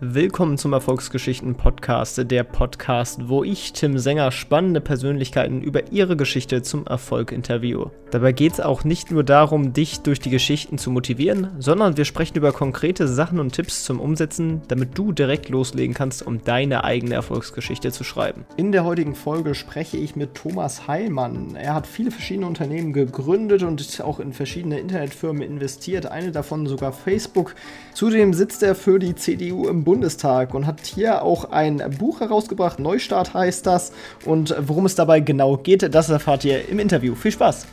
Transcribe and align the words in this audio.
Willkommen 0.00 0.58
zum 0.58 0.74
Erfolgsgeschichten 0.74 1.56
Podcast, 1.56 2.30
der 2.30 2.44
Podcast, 2.44 3.28
wo 3.28 3.42
ich, 3.42 3.72
Tim 3.72 3.98
Sänger, 3.98 4.30
spannende 4.30 4.80
Persönlichkeiten 4.80 5.60
über 5.60 5.90
ihre 5.90 6.16
Geschichte 6.16 6.62
zum 6.62 6.86
Erfolg 6.86 7.32
interviewe. 7.32 7.90
Dabei 8.12 8.30
geht 8.30 8.52
es 8.52 8.60
auch 8.60 8.84
nicht 8.84 9.10
nur 9.10 9.24
darum, 9.24 9.72
dich 9.72 9.98
durch 9.98 10.20
die 10.20 10.30
Geschichten 10.30 10.78
zu 10.78 10.92
motivieren, 10.92 11.48
sondern 11.58 11.96
wir 11.96 12.04
sprechen 12.04 12.36
über 12.36 12.52
konkrete 12.52 13.08
Sachen 13.08 13.40
und 13.40 13.54
Tipps 13.54 13.82
zum 13.82 13.98
Umsetzen, 13.98 14.62
damit 14.68 14.96
du 14.96 15.10
direkt 15.10 15.48
loslegen 15.48 15.94
kannst, 15.94 16.24
um 16.24 16.44
deine 16.44 16.84
eigene 16.84 17.14
Erfolgsgeschichte 17.16 17.90
zu 17.90 18.04
schreiben. 18.04 18.46
In 18.56 18.70
der 18.70 18.84
heutigen 18.84 19.16
Folge 19.16 19.56
spreche 19.56 19.96
ich 19.96 20.14
mit 20.14 20.36
Thomas 20.36 20.86
Heilmann. 20.86 21.56
Er 21.56 21.74
hat 21.74 21.88
viele 21.88 22.12
verschiedene 22.12 22.46
Unternehmen 22.46 22.92
gegründet 22.92 23.64
und 23.64 24.00
auch 24.04 24.20
in 24.20 24.32
verschiedene 24.32 24.78
Internetfirmen 24.78 25.42
investiert, 25.42 26.06
eine 26.06 26.30
davon 26.30 26.68
sogar 26.68 26.92
Facebook. 26.92 27.56
Zudem 27.98 28.32
sitzt 28.32 28.62
er 28.62 28.76
für 28.76 29.00
die 29.00 29.16
CDU 29.16 29.66
im 29.66 29.82
Bundestag 29.82 30.54
und 30.54 30.68
hat 30.68 30.86
hier 30.86 31.22
auch 31.22 31.50
ein 31.50 31.82
Buch 31.98 32.20
herausgebracht. 32.20 32.78
Neustart 32.78 33.34
heißt 33.34 33.66
das. 33.66 33.90
Und 34.24 34.54
worum 34.56 34.86
es 34.86 34.94
dabei 34.94 35.18
genau 35.18 35.56
geht, 35.56 35.92
das 35.92 36.08
erfahrt 36.08 36.44
ihr 36.44 36.68
im 36.68 36.78
Interview. 36.78 37.16
Viel 37.16 37.32
Spaß! 37.32 37.66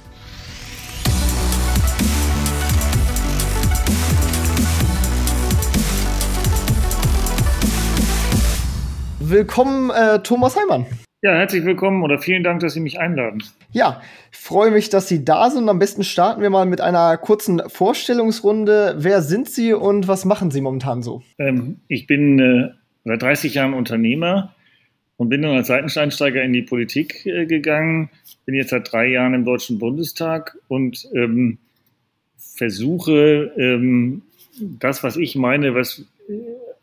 Willkommen, 9.19 9.91
äh, 9.91 10.23
Thomas 10.23 10.55
Heimann. 10.55 10.87
Ja, 11.25 11.33
herzlich 11.33 11.65
willkommen 11.65 12.03
oder 12.03 12.19
vielen 12.19 12.43
Dank, 12.43 12.59
dass 12.59 12.75
Sie 12.75 12.79
mich 12.79 12.99
einladen. 12.99 13.41
Ja, 13.71 13.99
ich 14.31 14.37
freue 14.37 14.69
mich, 14.69 14.91
dass 14.91 15.07
Sie 15.07 15.25
da 15.25 15.49
sind. 15.49 15.67
Am 15.69 15.79
besten 15.79 16.03
starten 16.03 16.43
wir 16.43 16.51
mal 16.51 16.67
mit 16.67 16.81
einer 16.81 17.17
kurzen 17.17 17.63
Vorstellungsrunde. 17.65 18.97
Wer 18.99 19.23
sind 19.23 19.49
Sie 19.49 19.73
und 19.73 20.07
was 20.07 20.23
machen 20.23 20.51
Sie 20.51 20.61
momentan 20.61 21.01
so? 21.01 21.23
Ähm, 21.39 21.77
ich 21.87 22.05
bin 22.05 22.37
äh, 22.37 22.69
seit 23.05 23.23
30 23.23 23.55
Jahren 23.55 23.73
Unternehmer 23.73 24.53
und 25.17 25.29
bin 25.29 25.41
dann 25.41 25.55
als 25.55 25.65
Seitensteinsteiger 25.65 26.43
in 26.43 26.53
die 26.53 26.61
Politik 26.61 27.25
äh, 27.25 27.47
gegangen. 27.47 28.11
Bin 28.45 28.53
jetzt 28.53 28.69
seit 28.69 28.91
drei 28.91 29.07
Jahren 29.07 29.33
im 29.33 29.45
Deutschen 29.45 29.79
Bundestag 29.79 30.59
und 30.67 31.07
ähm, 31.15 31.57
versuche 32.37 33.51
ähm, 33.57 34.21
das, 34.61 35.01
was 35.01 35.17
ich 35.17 35.35
meine, 35.35 35.73
was 35.73 36.05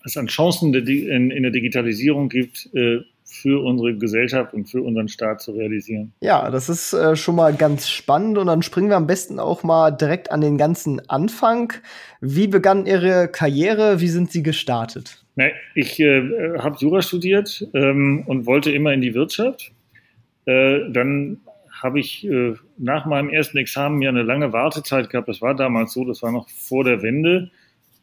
es 0.05 0.17
an 0.17 0.27
Chancen 0.27 0.75
in, 0.75 1.31
in 1.31 1.43
der 1.45 1.53
Digitalisierung 1.53 2.29
gibt, 2.29 2.69
äh, 2.75 3.03
für 3.33 3.64
unsere 3.64 3.97
Gesellschaft 3.97 4.55
und 4.55 4.69
für 4.69 4.83
unseren 4.83 5.08
Staat 5.08 5.41
zu 5.41 5.52
realisieren. 5.52 6.12
Ja, 6.20 6.50
das 6.50 6.69
ist 6.69 6.92
äh, 6.92 7.16
schon 7.16 7.36
mal 7.36 7.55
ganz 7.55 7.88
spannend 7.88 8.38
und 8.38 8.47
dann 8.47 8.62
springen 8.62 8.88
wir 8.88 8.97
am 8.97 9.06
besten 9.06 9.38
auch 9.38 9.62
mal 9.62 9.91
direkt 9.91 10.30
an 10.30 10.41
den 10.41 10.58
ganzen 10.58 11.08
Anfang. 11.08 11.72
Wie 12.20 12.47
begann 12.47 12.86
Ihre 12.86 13.28
Karriere? 13.28 14.00
Wie 14.00 14.08
sind 14.08 14.30
Sie 14.30 14.42
gestartet? 14.42 15.25
Na, 15.34 15.47
ich 15.75 15.98
äh, 15.98 16.58
habe 16.58 16.77
Jura 16.78 17.00
studiert 17.00 17.66
ähm, 17.72 18.25
und 18.27 18.47
wollte 18.47 18.70
immer 18.70 18.92
in 18.92 19.00
die 19.00 19.14
Wirtschaft. 19.14 19.72
Äh, 20.44 20.91
dann 20.91 21.38
habe 21.83 22.00
ich 22.00 22.25
äh, 22.25 22.55
nach 22.77 23.06
meinem 23.06 23.30
ersten 23.30 23.58
Examen 23.58 24.03
ja 24.03 24.10
eine 24.10 24.22
lange 24.22 24.53
Wartezeit 24.53 25.10
gehabt. 25.10 25.28
Das 25.28 25.41
war 25.41 25.55
damals 25.55 25.92
so, 25.92 26.05
das 26.05 26.22
war 26.22 26.33
noch 26.33 26.48
vor 26.48 26.84
der 26.84 27.03
Wende. 27.03 27.50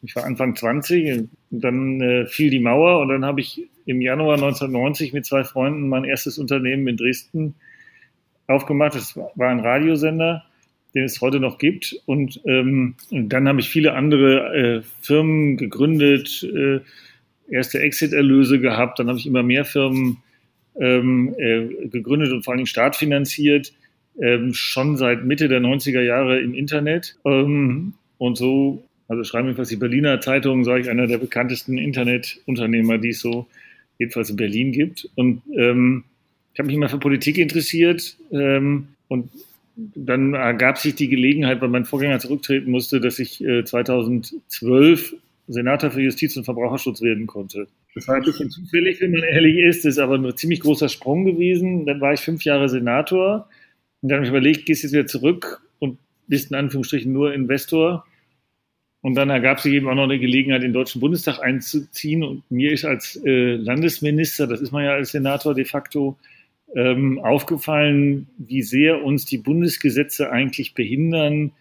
Ich 0.02 0.16
war 0.16 0.24
Anfang 0.26 0.56
20 0.56 1.12
und 1.12 1.30
dann 1.52 2.02
äh, 2.02 2.26
fiel 2.26 2.50
die 2.50 2.60
Mauer 2.60 3.00
und 3.00 3.10
dann 3.10 3.26
habe 3.26 3.42
ich 3.42 3.70
im 3.90 4.02
Januar 4.02 4.36
1990 4.36 5.14
mit 5.14 5.26
zwei 5.26 5.44
Freunden 5.44 5.90
mein 5.90 6.04
erstes 6.04 6.38
Unternehmen 6.38 6.88
in 6.88 6.96
Dresden 6.96 7.56
aufgemacht. 8.46 8.94
Das 8.94 9.18
war 9.18 9.50
ein 9.50 9.62
Radiosender, 9.62 10.46
den 10.94 11.06
es 11.06 11.22
heute 11.22 11.40
noch 11.40 11.58
gibt. 11.58 12.00
Und, 12.06 12.40
ähm, 12.46 12.96
dann 13.10 13.48
habe 13.48 13.60
ich 13.62 13.70
viele 13.70 13.94
andere 13.94 14.56
äh, 14.56 14.82
Firmen 15.02 15.58
gegründet, 15.58 16.44
äh, 16.44 16.82
erste 17.50 17.80
Exit-Erlöse 17.80 18.60
gehabt. 18.60 19.00
Dann 19.00 19.08
habe 19.08 19.18
ich 19.18 19.26
immer 19.26 19.42
mehr 19.42 19.66
Firmen 19.66 20.18
ähm, 20.80 21.34
äh, 21.40 21.88
gegründet 21.88 22.32
und 22.32 22.44
vor 22.44 22.52
allen 22.54 22.60
Dingen 22.60 22.68
staatfinanziert. 22.68 23.74
Ähm, 24.22 24.54
schon 24.54 24.98
seit 24.98 25.26
Mitte 25.26 25.48
der 25.48 25.62
90er 25.62 26.02
Jahre 26.02 26.40
im 26.40 26.54
Internet. 26.54 27.18
Ähm, 27.26 27.94
und 28.20 28.38
so, 28.38 28.84
also 29.08 29.24
schreiben 29.24 29.48
jedenfalls 29.48 29.70
die 29.70 29.78
Berliner 29.78 30.22
Zeitung, 30.22 30.64
sage 30.64 30.82
ich, 30.82 30.90
einer 30.92 31.08
der 31.08 31.18
bekanntesten 31.18 31.80
Internetunternehmer, 31.80 33.00
die 33.00 33.10
es 33.10 33.22
so 33.22 33.48
jedenfalls 34.00 34.30
in 34.30 34.38
Berlin 34.38 34.72
gibt. 34.72 35.08
Und 35.16 35.42
ähm, 35.56 36.06
ich 36.54 36.60
habe 36.60 36.68
mich 36.68 36.76
immer 36.76 36.90
für 36.90 36.98
Politik 36.98 37.38
interessiert 37.38 38.18
ähm, 38.32 38.88
und 39.08 39.30
dann 39.96 40.34
ergab 40.34 40.78
sich 40.78 40.96
die 40.96 41.08
Gelegenheit, 41.08 41.62
weil 41.62 41.70
mein 41.70 41.86
Vorgänger 41.86 42.20
zurücktreten 42.20 42.72
musste, 42.72 43.00
dass 43.00 43.20
ich 43.20 43.44
äh, 43.44 43.64
2012 43.64 45.16
Senator 45.48 45.92
für 45.92 46.02
Justiz 46.02 46.36
und 46.38 46.44
Verbraucherschutz 46.44 47.02
werden 47.02 47.28
konnte. 47.28 47.68
Das 47.96 48.08
war 48.08 48.16
ein 48.16 48.24
bisschen 48.24 48.50
zufällig, 48.50 49.02
wenn 49.02 49.12
man 49.12 49.24
ehrlich 49.24 49.58
ist, 49.58 49.86
das 49.86 49.94
ist 49.94 50.00
aber 50.00 50.16
ein 50.16 50.38
ziemlich 50.38 50.60
großer 50.60 50.90
Sprung 50.90 51.26
gewesen. 51.26 51.86
Dann 51.86 52.02
war 52.02 52.14
ich 52.14 52.20
fünf 52.20 52.44
Jahre 52.44 52.70
Senator 52.70 53.50
und 54.02 54.10
dann 54.10 54.18
habe 54.18 54.26
ich 54.26 54.30
überlegt, 54.30 54.66
gehst 54.66 54.84
jetzt 54.84 54.94
wieder 54.94 55.08
zurück 55.08 55.62
und 55.80 55.98
bist 56.28 56.52
in 56.52 56.58
Anführungsstrichen 56.58 57.12
nur 57.12 57.34
Investor 57.34 58.06
und 59.02 59.16
dann 59.16 59.30
ergab 59.30 59.60
sich 59.62 59.74
eben 59.74 59.88
auch 59.88 59.96
noch 59.96 60.04
eine 60.04 60.20
Gelegenheit, 60.20 60.62
den 60.62 60.74
Deutschen 60.74 61.00
Bundestag 61.00 61.40
einzuziehen. 61.40 62.24
Und 62.24 62.50
mir 62.52 62.72
ist 62.72 62.84
als 62.84 63.16
äh, 63.24 63.56
Landesminister, 63.56 64.46
das 64.46 64.60
ist 64.60 64.72
man 64.72 64.84
ja 64.84 64.94
als 64.94 65.12
Senator 65.12 65.54
de 65.56 65.66
facto, 65.66 66.18
ähm, 66.76 67.20
aufgefallen, 67.20 68.28
wie 68.38 68.62
sehr 68.62 69.04
uns 69.04 69.26
die 69.26 69.38
Bundesgesetze 69.38 70.32
eigentlich 70.32 70.76
behindern, 70.76 71.52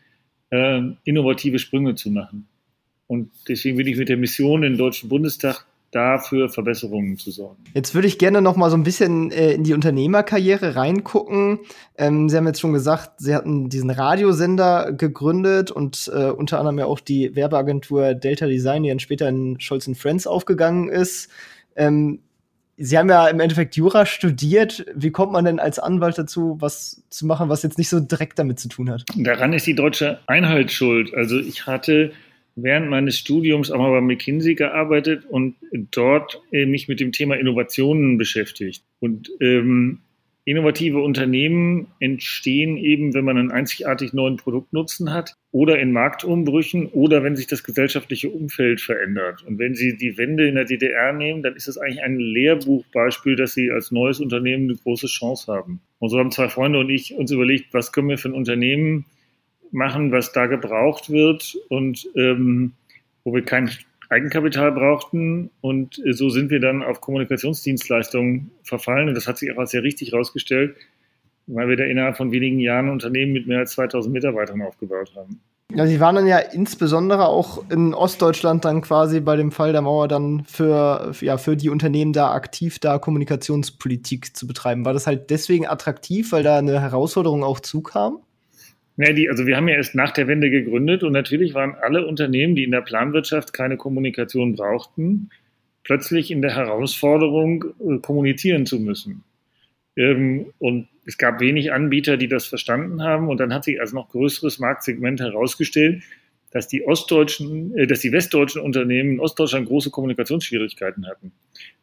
äh, 0.50 0.82
innovative 1.04 1.59
Sprünge 1.59 1.94
zu 1.94 2.10
machen. 2.10 2.47
Und 3.06 3.31
deswegen 3.49 3.76
bin 3.76 3.87
ich 3.87 3.97
mit 3.97 4.09
der 4.09 4.19
Mission 4.19 4.62
in 4.65 4.72
den 4.72 4.78
Deutschen 4.78 5.09
Bundestag 5.09 5.66
dafür 5.91 6.49
Verbesserungen 6.50 7.16
zu 7.16 7.31
sorgen. 7.31 7.65
Jetzt 7.72 7.94
würde 7.94 8.09
ich 8.09 8.19
gerne 8.19 8.43
noch 8.43 8.56
mal 8.56 8.71
so 8.71 8.76
ein 8.76 8.82
bisschen 8.82 9.31
äh, 9.31 9.53
in 9.53 9.65
die 9.65 9.72
Unternehmerkarriere 9.72 10.76
reingucken. 10.76 11.60
Ähm, 11.97 12.28
Sie 12.28 12.37
haben 12.37 12.47
jetzt 12.47 12.60
schon 12.60 12.72
gesagt, 12.72 13.12
Sie 13.19 13.34
hatten 13.34 13.71
diesen 13.71 13.91
Radiosender 13.91 14.93
gegründet 14.93 15.71
und 15.71 16.10
äh, 16.15 16.26
unter 16.26 16.59
anderem 16.59 16.78
ja 16.78 16.84
auch 16.84 17.00
die 17.00 17.34
Werbeagentur 17.34 18.15
Delta 18.15 18.47
Design, 18.47 18.82
die 18.82 18.91
dann 18.91 19.00
später 19.00 19.28
in 19.28 19.59
Scholz 19.60 19.88
Friends 19.97 20.26
aufgegangen 20.26 20.88
ist. 20.88 21.31
Ähm, 21.75 22.20
Sie 22.81 22.97
haben 22.97 23.09
ja 23.09 23.26
im 23.26 23.41
Endeffekt 23.41 23.75
Jura 23.75 24.06
studiert. 24.06 24.87
Wie 24.94 25.10
kommt 25.10 25.32
man 25.32 25.44
denn 25.44 25.59
als 25.59 25.81
Anwalt 25.81 26.16
dazu, 26.16 26.59
was 26.60 27.03
zu 27.10 27.26
machen, 27.26 27.49
was 27.49 27.65
jetzt 27.65 27.76
nicht 27.76 27.88
so 27.88 27.99
direkt 27.99 28.38
damit 28.38 28.60
zu 28.60 28.69
tun 28.69 28.88
hat? 28.88 29.05
Daran 29.16 29.53
ist 29.53 29.66
die 29.66 29.75
deutsche 29.75 30.20
Einheit 30.28 30.70
schuld. 30.70 31.12
Also 31.12 31.41
ich 31.41 31.66
hatte 31.66 32.12
während 32.62 32.88
meines 32.88 33.19
Studiums 33.19 33.70
auch 33.70 33.78
mal 33.78 33.91
bei 33.91 34.00
McKinsey 34.00 34.54
gearbeitet 34.54 35.24
und 35.28 35.56
dort 35.91 36.41
äh, 36.52 36.66
mich 36.66 36.88
mit 36.88 37.00
dem 37.00 37.12
Thema 37.12 37.36
Innovationen 37.36 38.19
beschäftigt. 38.19 38.84
Und 39.00 39.30
ähm, 39.41 40.00
innovative 40.48 41.02
Unternehmen 41.02 41.88
entstehen 42.00 42.78
eben, 42.78 43.12
wenn 43.12 43.26
man 43.26 43.36
einen 43.36 43.50
einzigartig 43.50 44.14
neuen 44.14 44.38
Produktnutzen 44.38 45.12
hat 45.12 45.34
oder 45.50 45.78
in 45.78 45.92
Marktumbrüchen 45.92 46.86
oder 46.86 47.22
wenn 47.22 47.36
sich 47.36 47.46
das 47.46 47.62
gesellschaftliche 47.62 48.30
Umfeld 48.30 48.80
verändert. 48.80 49.44
Und 49.46 49.58
wenn 49.58 49.75
Sie 49.75 49.98
die 49.98 50.16
Wende 50.16 50.48
in 50.48 50.54
der 50.54 50.64
DDR 50.64 51.12
nehmen, 51.12 51.42
dann 51.42 51.54
ist 51.54 51.69
das 51.69 51.76
eigentlich 51.76 52.02
ein 52.02 52.19
Lehrbuchbeispiel, 52.19 53.36
dass 53.36 53.52
Sie 53.52 53.70
als 53.70 53.90
neues 53.90 54.20
Unternehmen 54.20 54.70
eine 54.70 54.78
große 54.78 55.06
Chance 55.06 55.52
haben. 55.52 55.80
Und 55.98 56.08
so 56.08 56.19
haben 56.19 56.30
zwei 56.30 56.48
Freunde 56.48 56.78
und 56.78 56.88
ich 56.88 57.12
uns 57.12 57.30
überlegt, 57.30 57.75
was 57.75 57.92
können 57.92 58.08
wir 58.08 58.16
für 58.16 58.30
ein 58.30 58.34
Unternehmen 58.34 59.04
machen, 59.72 60.12
was 60.12 60.32
da 60.32 60.46
gebraucht 60.46 61.10
wird 61.10 61.56
und 61.68 62.08
ähm, 62.14 62.72
wo 63.24 63.34
wir 63.34 63.44
kein 63.44 63.70
Eigenkapital 64.10 64.72
brauchten. 64.72 65.50
Und 65.60 65.98
äh, 66.04 66.12
so 66.12 66.30
sind 66.30 66.50
wir 66.50 66.60
dann 66.60 66.82
auf 66.82 67.00
Kommunikationsdienstleistungen 67.00 68.50
verfallen. 68.62 69.08
Und 69.08 69.14
das 69.14 69.26
hat 69.26 69.38
sich 69.38 69.52
auch 69.52 69.58
als 69.58 69.70
sehr 69.70 69.82
richtig 69.82 70.12
herausgestellt, 70.12 70.76
weil 71.46 71.68
wir 71.68 71.76
da 71.76 71.84
innerhalb 71.84 72.16
von 72.16 72.32
wenigen 72.32 72.58
Jahren 72.58 72.86
ein 72.86 72.92
Unternehmen 72.92 73.32
mit 73.32 73.46
mehr 73.46 73.60
als 73.60 73.72
2000 73.72 74.12
Mitarbeitern 74.12 74.62
aufgebaut 74.62 75.12
haben. 75.16 75.40
Ja, 75.74 75.86
Sie 75.86 76.00
waren 76.00 76.14
dann 76.14 76.26
ja 76.26 76.38
insbesondere 76.38 77.28
auch 77.28 77.62
in 77.70 77.92
Ostdeutschland 77.92 78.64
dann 78.64 78.80
quasi 78.80 79.20
bei 79.20 79.36
dem 79.36 79.52
Fall 79.52 79.72
der 79.72 79.82
Mauer 79.82 80.08
dann 80.08 80.44
für, 80.46 81.12
ja, 81.20 81.37
für 81.37 81.58
die 81.58 81.69
Unternehmen 81.69 82.14
da 82.14 82.32
aktiv 82.32 82.78
da 82.78 82.98
Kommunikationspolitik 82.98 84.34
zu 84.34 84.46
betreiben. 84.46 84.87
War 84.87 84.94
das 84.94 85.06
halt 85.06 85.28
deswegen 85.28 85.66
attraktiv, 85.66 86.32
weil 86.32 86.43
da 86.43 86.56
eine 86.56 86.81
Herausforderung 86.81 87.44
auch 87.44 87.60
zukam? 87.60 88.20
Ja, 88.98 89.12
die, 89.12 89.30
also 89.30 89.46
wir 89.46 89.56
haben 89.56 89.68
ja 89.68 89.76
erst 89.76 89.94
nach 89.94 90.10
der 90.10 90.26
Wende 90.26 90.50
gegründet 90.50 91.04
und 91.04 91.12
natürlich 91.12 91.54
waren 91.54 91.76
alle 91.76 92.04
Unternehmen, 92.04 92.56
die 92.56 92.64
in 92.64 92.72
der 92.72 92.80
Planwirtschaft 92.80 93.52
keine 93.52 93.76
Kommunikation 93.76 94.56
brauchten, 94.56 95.30
plötzlich 95.84 96.32
in 96.32 96.42
der 96.42 96.56
Herausforderung, 96.56 97.64
äh, 97.78 97.98
kommunizieren 97.98 98.66
zu 98.66 98.80
müssen. 98.80 99.22
Ähm, 99.96 100.52
und 100.58 100.88
es 101.06 101.16
gab 101.16 101.40
wenig 101.40 101.72
Anbieter, 101.72 102.16
die 102.16 102.26
das 102.26 102.46
verstanden 102.46 103.00
haben. 103.02 103.28
Und 103.28 103.38
dann 103.38 103.54
hat 103.54 103.64
sich 103.64 103.80
als 103.80 103.92
noch 103.92 104.08
größeres 104.08 104.58
Marktsegment 104.58 105.20
herausgestellt, 105.20 106.02
dass 106.50 106.66
die 106.66 106.84
ostdeutschen, 106.84 107.78
äh, 107.78 107.86
dass 107.86 108.00
die 108.00 108.10
westdeutschen 108.10 108.60
Unternehmen 108.60 109.12
in 109.12 109.20
Ostdeutschland 109.20 109.68
große 109.68 109.90
Kommunikationsschwierigkeiten 109.90 111.06
hatten. 111.06 111.30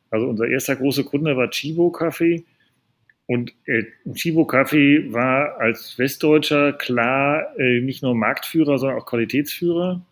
Also 0.09 0.27
unser 0.27 0.49
erster 0.49 0.75
großer 0.75 1.05
Kunde 1.05 1.37
war 1.37 1.49
Chibo 1.49 1.91
Kaffee 1.91 2.43
und 3.27 3.53
äh, 3.65 3.83
Chibo 4.13 4.45
Kaffee 4.45 5.11
war 5.11 5.59
als 5.59 5.97
Westdeutscher 5.97 6.73
klar 6.73 7.57
äh, 7.57 7.81
nicht 7.81 8.03
nur 8.03 8.13
Marktführer, 8.13 8.77
sondern 8.77 8.99
auch 8.99 9.05
Qualitätsführer. 9.05 10.05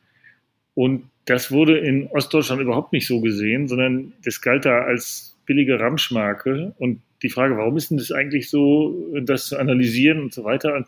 Und 0.74 1.10
das 1.26 1.52
wurde 1.52 1.78
in 1.78 2.08
Ostdeutschland 2.08 2.62
überhaupt 2.62 2.92
nicht 2.92 3.08
so 3.08 3.22
gesehen, 3.22 3.68
sondern 3.68 4.14
das 4.24 4.42
galt 4.42 4.66
da 4.66 4.82
als 4.82 5.38
billige 5.46 5.80
Ramschmarke. 5.80 6.74
Und 6.80 7.02
die 7.22 7.30
Frage, 7.30 7.56
warum 7.56 7.78
ist 7.78 7.92
denn 7.92 7.98
das 7.98 8.12
eigentlich 8.12 8.50
so, 8.50 9.08
das 9.22 9.46
zu 9.46 9.58
analysieren 9.58 10.20
und 10.20 10.34
so 10.34 10.44
weiter. 10.44 10.86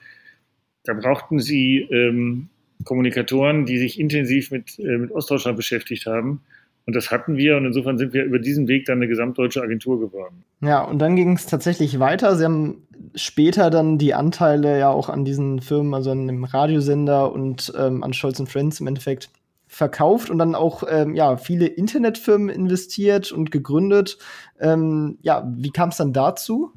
Da 0.84 0.94
brauchten 0.94 1.40
sie 1.40 1.88
ähm, 1.92 2.50
Kommunikatoren, 2.84 3.66
die 3.66 3.78
sich 3.78 4.00
intensiv 4.00 4.52
mit, 4.52 4.78
äh, 4.80 4.98
mit 4.98 5.12
Ostdeutschland 5.12 5.58
beschäftigt 5.58 6.08
haben. 6.08 6.42
Und 6.88 6.96
das 6.96 7.10
hatten 7.10 7.36
wir 7.36 7.58
und 7.58 7.66
insofern 7.66 7.98
sind 7.98 8.14
wir 8.14 8.24
über 8.24 8.38
diesen 8.38 8.68
Weg 8.68 8.86
dann 8.86 9.00
eine 9.00 9.08
gesamtdeutsche 9.08 9.62
Agentur 9.62 10.00
geworden. 10.00 10.44
Ja, 10.62 10.84
und 10.84 11.00
dann 11.00 11.16
ging 11.16 11.34
es 11.34 11.48
tatsächlich 11.48 12.00
weiter. 12.00 12.36
Sie 12.36 12.46
haben 12.46 12.84
später 13.16 13.72
dann 13.72 13.98
die 13.98 14.14
Anteile 14.14 14.78
ja 14.78 14.90
auch 14.90 15.10
an 15.10 15.26
diesen 15.26 15.62
Firmen, 15.62 15.96
also 15.96 16.12
an 16.12 16.28
dem 16.28 16.44
Radiosender 16.44 17.32
und 17.32 17.74
ähm, 17.78 18.04
an 18.04 18.14
Scholz 18.14 18.42
Friends 18.48 18.80
im 18.80 18.88
Endeffekt 18.88 19.30
verkauft 19.68 20.30
und 20.30 20.38
dann 20.38 20.54
auch 20.54 20.84
ähm, 20.88 21.16
ja 21.16 21.38
viele 21.38 21.66
Internetfirmen 21.66 22.50
investiert 22.50 23.32
und 23.32 23.52
gegründet. 23.52 24.20
Ähm, 24.60 25.18
ja, 25.22 25.52
wie 25.58 25.72
kam 25.72 25.90
es 25.90 25.98
dann 25.98 26.14
dazu? 26.14 26.72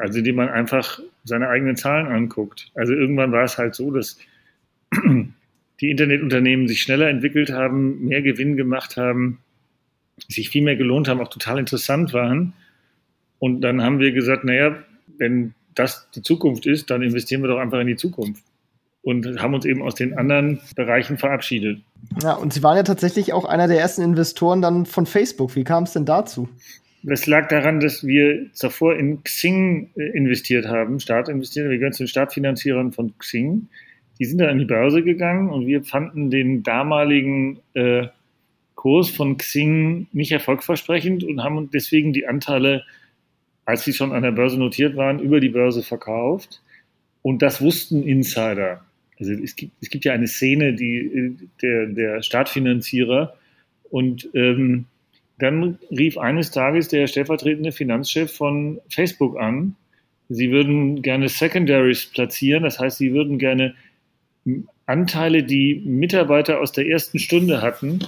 Also, 0.00 0.18
indem 0.18 0.36
man 0.36 0.48
einfach 0.48 0.98
seine 1.24 1.48
eigenen 1.48 1.76
Zahlen 1.76 2.06
anguckt. 2.06 2.70
Also 2.74 2.94
irgendwann 2.94 3.32
war 3.32 3.44
es 3.44 3.58
halt 3.58 3.74
so, 3.74 3.90
dass 3.90 4.18
die 5.80 5.90
Internetunternehmen 5.90 6.68
sich 6.68 6.82
schneller 6.82 7.08
entwickelt 7.08 7.50
haben, 7.50 8.04
mehr 8.06 8.22
Gewinn 8.22 8.56
gemacht 8.56 8.96
haben, 8.96 9.38
sich 10.28 10.50
viel 10.50 10.62
mehr 10.62 10.76
gelohnt 10.76 11.08
haben, 11.08 11.20
auch 11.20 11.28
total 11.28 11.58
interessant 11.58 12.12
waren. 12.12 12.54
Und 13.38 13.60
dann 13.60 13.82
haben 13.82 14.00
wir 14.00 14.12
gesagt, 14.12 14.44
naja, 14.44 14.76
wenn 15.18 15.54
das 15.74 16.08
die 16.14 16.22
Zukunft 16.22 16.66
ist, 16.66 16.90
dann 16.90 17.02
investieren 17.02 17.42
wir 17.42 17.48
doch 17.48 17.58
einfach 17.58 17.78
in 17.80 17.86
die 17.86 17.96
Zukunft. 17.96 18.42
Und 19.02 19.40
haben 19.40 19.54
uns 19.54 19.64
eben 19.64 19.80
aus 19.80 19.94
den 19.94 20.18
anderen 20.18 20.60
Bereichen 20.74 21.18
verabschiedet. 21.18 21.80
Ja, 22.20 22.34
und 22.34 22.52
Sie 22.52 22.62
waren 22.62 22.76
ja 22.76 22.82
tatsächlich 22.82 23.32
auch 23.32 23.44
einer 23.44 23.68
der 23.68 23.78
ersten 23.78 24.02
Investoren 24.02 24.60
dann 24.60 24.86
von 24.86 25.06
Facebook. 25.06 25.54
Wie 25.54 25.64
kam 25.64 25.84
es 25.84 25.92
denn 25.92 26.04
dazu? 26.04 26.48
Das 27.04 27.26
lag 27.26 27.48
daran, 27.48 27.78
dass 27.78 28.04
wir 28.04 28.52
zuvor 28.52 28.96
in 28.96 29.22
Xing 29.22 29.90
äh, 29.94 30.16
investiert 30.16 30.66
haben, 30.66 30.98
Staat 30.98 31.28
investiert. 31.28 31.70
Wir 31.70 31.78
gehören 31.78 31.92
zu 31.92 32.02
den 32.02 32.08
Startfinanzierern 32.08 32.92
von 32.92 33.16
Xing. 33.18 33.68
Die 34.18 34.24
sind 34.24 34.38
dann 34.38 34.50
an 34.50 34.58
die 34.58 34.64
Börse 34.64 35.02
gegangen 35.02 35.50
und 35.50 35.66
wir 35.66 35.84
fanden 35.84 36.30
den 36.30 36.62
damaligen 36.62 37.60
äh, 37.74 38.08
Kurs 38.74 39.10
von 39.10 39.38
Xing 39.38 40.06
nicht 40.12 40.32
erfolgversprechend 40.32 41.24
und 41.24 41.42
haben 41.42 41.70
deswegen 41.72 42.12
die 42.12 42.26
Anteile, 42.26 42.84
als 43.64 43.84
sie 43.84 43.92
schon 43.92 44.12
an 44.12 44.22
der 44.22 44.32
Börse 44.32 44.58
notiert 44.58 44.96
waren, 44.96 45.18
über 45.18 45.40
die 45.40 45.48
Börse 45.48 45.82
verkauft. 45.82 46.62
Und 47.22 47.42
das 47.42 47.60
wussten 47.60 48.02
Insider. 48.02 48.84
Also 49.18 49.32
es 49.32 49.56
gibt, 49.56 49.72
es 49.80 49.90
gibt 49.90 50.04
ja 50.04 50.12
eine 50.12 50.28
Szene, 50.28 50.74
die 50.74 51.36
der, 51.60 51.86
der 51.86 52.22
Startfinanzierer 52.22 53.34
und 53.90 54.28
ähm, 54.34 54.86
dann 55.38 55.78
rief 55.90 56.18
eines 56.18 56.50
Tages 56.50 56.88
der 56.88 57.06
stellvertretende 57.06 57.72
Finanzchef 57.72 58.32
von 58.32 58.80
Facebook 58.88 59.38
an. 59.38 59.76
Sie 60.28 60.50
würden 60.50 61.02
gerne 61.02 61.28
Secondaries 61.28 62.06
platzieren, 62.06 62.64
das 62.64 62.78
heißt, 62.78 62.98
sie 62.98 63.12
würden 63.12 63.38
gerne 63.38 63.74
Anteile, 64.86 65.42
die 65.42 65.82
Mitarbeiter 65.84 66.60
aus 66.60 66.72
der 66.72 66.86
ersten 66.86 67.18
Stunde 67.18 67.62
hatten 67.62 68.06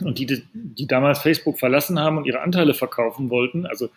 und 0.00 0.18
die, 0.18 0.42
die 0.52 0.86
damals 0.86 1.20
Facebook 1.20 1.58
verlassen 1.58 1.98
haben 1.98 2.18
und 2.18 2.26
ihre 2.26 2.40
Anteile 2.40 2.74
verkaufen 2.74 3.30
wollten. 3.30 3.66
Also 3.66 3.88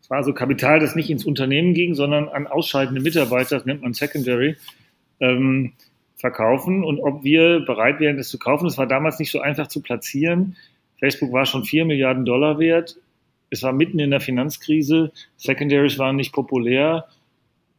es 0.00 0.10
war 0.10 0.24
so 0.24 0.32
Kapital, 0.32 0.80
das 0.80 0.96
nicht 0.96 1.10
ins 1.10 1.24
Unternehmen 1.24 1.74
ging, 1.74 1.94
sondern 1.94 2.28
an 2.28 2.46
ausscheidende 2.46 3.00
Mitarbeiter, 3.00 3.56
das 3.56 3.66
nennt 3.66 3.82
man 3.82 3.94
Secondary, 3.94 4.56
ähm, 5.20 5.72
verkaufen. 6.16 6.84
Und 6.84 7.00
ob 7.00 7.24
wir 7.24 7.60
bereit 7.60 8.00
wären, 8.00 8.16
das 8.16 8.28
zu 8.28 8.38
kaufen, 8.38 8.64
das 8.64 8.78
war 8.78 8.86
damals 8.86 9.18
nicht 9.18 9.30
so 9.30 9.40
einfach 9.40 9.68
zu 9.68 9.80
platzieren. 9.82 10.56
Facebook 10.98 11.32
war 11.32 11.46
schon 11.46 11.64
4 11.64 11.84
Milliarden 11.84 12.24
Dollar 12.24 12.58
wert. 12.58 12.96
Es 13.50 13.62
war 13.62 13.72
mitten 13.72 13.98
in 13.98 14.10
der 14.10 14.20
Finanzkrise. 14.20 15.12
Secondaries 15.36 15.98
waren 15.98 16.16
nicht 16.16 16.32
populär. 16.32 17.06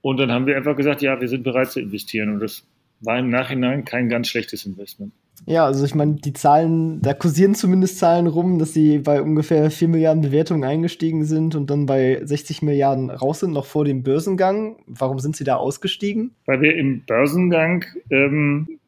Und 0.01 0.18
dann 0.18 0.31
haben 0.31 0.48
wir 0.48 0.57
einfach 0.57 0.75
gesagt, 0.75 1.01
ja, 1.01 1.21
wir 1.21 1.27
sind 1.27 1.44
bereit 1.44 1.71
zu 1.71 1.80
investieren. 1.80 2.33
Und 2.33 2.39
das 2.39 2.65
war 3.01 3.19
im 3.19 3.30
Nachhinein 3.30 3.86
kein 3.86 4.09
ganz 4.09 4.27
schlechtes 4.27 4.65
Investment. 4.65 5.13
Ja, 5.48 5.65
also 5.65 5.83
ich 5.83 5.95
meine, 5.95 6.15
die 6.15 6.33
Zahlen, 6.33 7.01
da 7.01 7.15
kursieren 7.15 7.56
zumindest 7.56 7.98
Zahlen 7.98 8.27
rum, 8.27 8.59
dass 8.59 8.74
sie 8.74 9.00
bei 9.00 9.21
ungefähr 9.21 9.71
4 9.71 9.88
Milliarden 9.88 10.21
Bewertungen 10.21 10.63
eingestiegen 10.63 11.25
sind 11.25 11.56
und 11.56 11.71
dann 11.71 11.88
bei 11.88 12.21
60 12.24 12.62
Milliarden 12.62 13.09
raus 13.09 13.39
sind, 13.39 13.51
noch 13.51 13.65
vor 13.65 13.83
dem 13.83 14.03
Börsengang. 14.03 14.75
Warum 14.86 15.18
sind 15.18 15.36
sie 15.36 15.44
da 15.44 15.56
ausgestiegen? 15.56 16.36
Weil 16.45 16.62
wir 16.62 16.75
im 16.75 17.03
Börsengang 17.06 17.86
ähm, 18.12 18.80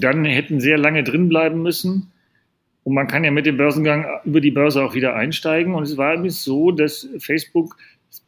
dann 0.00 0.24
hätten 0.24 0.60
sehr 0.60 0.78
lange 0.78 1.04
drin 1.04 1.28
bleiben 1.28 1.62
müssen 1.62 2.10
und 2.84 2.94
man 2.94 3.06
kann 3.06 3.24
ja 3.24 3.30
mit 3.30 3.46
dem 3.46 3.56
Börsengang 3.56 4.06
über 4.24 4.40
die 4.40 4.50
Börse 4.50 4.82
auch 4.82 4.94
wieder 4.94 5.14
einsteigen. 5.14 5.74
Und 5.74 5.82
es 5.82 5.96
war 5.96 6.14
nämlich 6.14 6.36
so, 6.36 6.70
dass 6.70 7.08
Facebook 7.18 7.76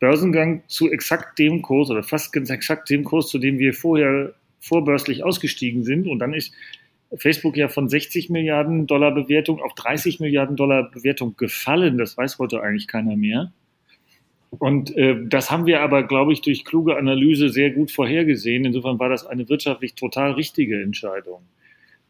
Börsengang 0.01 0.63
zu 0.67 0.91
exakt 0.91 1.39
dem 1.39 1.63
Kurs 1.63 1.91
oder 1.91 2.03
fast 2.03 2.33
ganz 2.33 2.51
exakt 2.51 2.91
dem 2.91 3.05
Kurs, 3.05 3.29
zu 3.29 3.39
dem 3.39 3.59
wir 3.59 3.73
vorher 3.73 4.35
vorbörslich 4.67 5.25
ausgestiegen 5.25 5.85
sind. 5.85 6.07
Und 6.07 6.19
dann 6.19 6.35
ist 6.35 6.53
Facebook 7.17 7.57
ja 7.57 7.69
von 7.69 7.89
60 7.89 8.31
Milliarden 8.31 8.87
Dollar 8.87 9.15
Bewertung 9.15 9.61
auf 9.61 9.75
30 9.75 10.21
Milliarden 10.21 10.57
Dollar 10.57 10.91
Bewertung 10.91 11.37
gefallen. 11.37 11.99
Das 11.99 12.17
weiß 12.17 12.39
heute 12.39 12.63
eigentlich 12.63 12.89
keiner 12.89 13.17
mehr. 13.17 13.53
Und 14.51 14.97
äh, 14.97 15.17
das 15.27 15.51
haben 15.51 15.67
wir 15.67 15.81
aber, 15.81 16.03
glaube 16.05 16.33
ich, 16.33 16.41
durch 16.41 16.65
kluge 16.65 16.97
Analyse 16.97 17.49
sehr 17.49 17.71
gut 17.71 17.91
vorhergesehen. 17.91 18.65
Insofern 18.65 18.99
war 18.99 19.09
das 19.09 19.27
eine 19.27 19.49
wirtschaftlich 19.49 19.95
total 19.95 20.33
richtige 20.33 20.81
Entscheidung. 20.83 21.43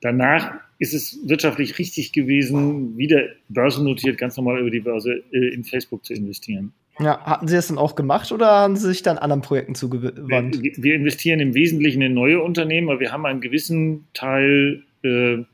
Danach 0.01 0.55
ist 0.79 0.95
es 0.95 1.19
wirtschaftlich 1.27 1.79
richtig 1.79 2.13
gewesen, 2.13 2.97
wieder 2.99 3.25
börsennotiert, 3.49 4.19
ganz 4.19 4.37
normal 4.37 4.61
über 4.61 4.71
die 4.71 4.81
Börse 4.81 5.25
äh, 5.33 5.55
in 5.55 5.65
Facebook 5.65 6.05
zu 6.05 6.13
investieren. 6.15 6.73
Ja, 6.99 7.21
hatten 7.25 7.47
Sie 7.47 7.55
das 7.55 7.69
dann 7.69 7.79
auch 7.79 7.95
gemacht 7.95 8.33
oder 8.33 8.47
haben 8.47 8.77
Sie 8.77 8.89
sich 8.89 9.03
dann 9.03 9.19
anderen 9.19 9.43
Projekten 9.43 9.75
zugewandt? 9.75 10.63
Wir, 10.63 10.73
wir 10.77 10.95
investieren 10.95 11.41
im 11.41 11.55
Wesentlichen 11.55 12.01
in 12.01 12.15
neue 12.15 12.43
Unternehmen, 12.43 12.89
aber 12.89 13.01
wir 13.01 13.13
haben 13.13 13.27
einen 13.27 13.41
gewissen 13.41 14.07
Teil 14.15 14.83
äh, 15.03 15.35
äh 15.35 15.45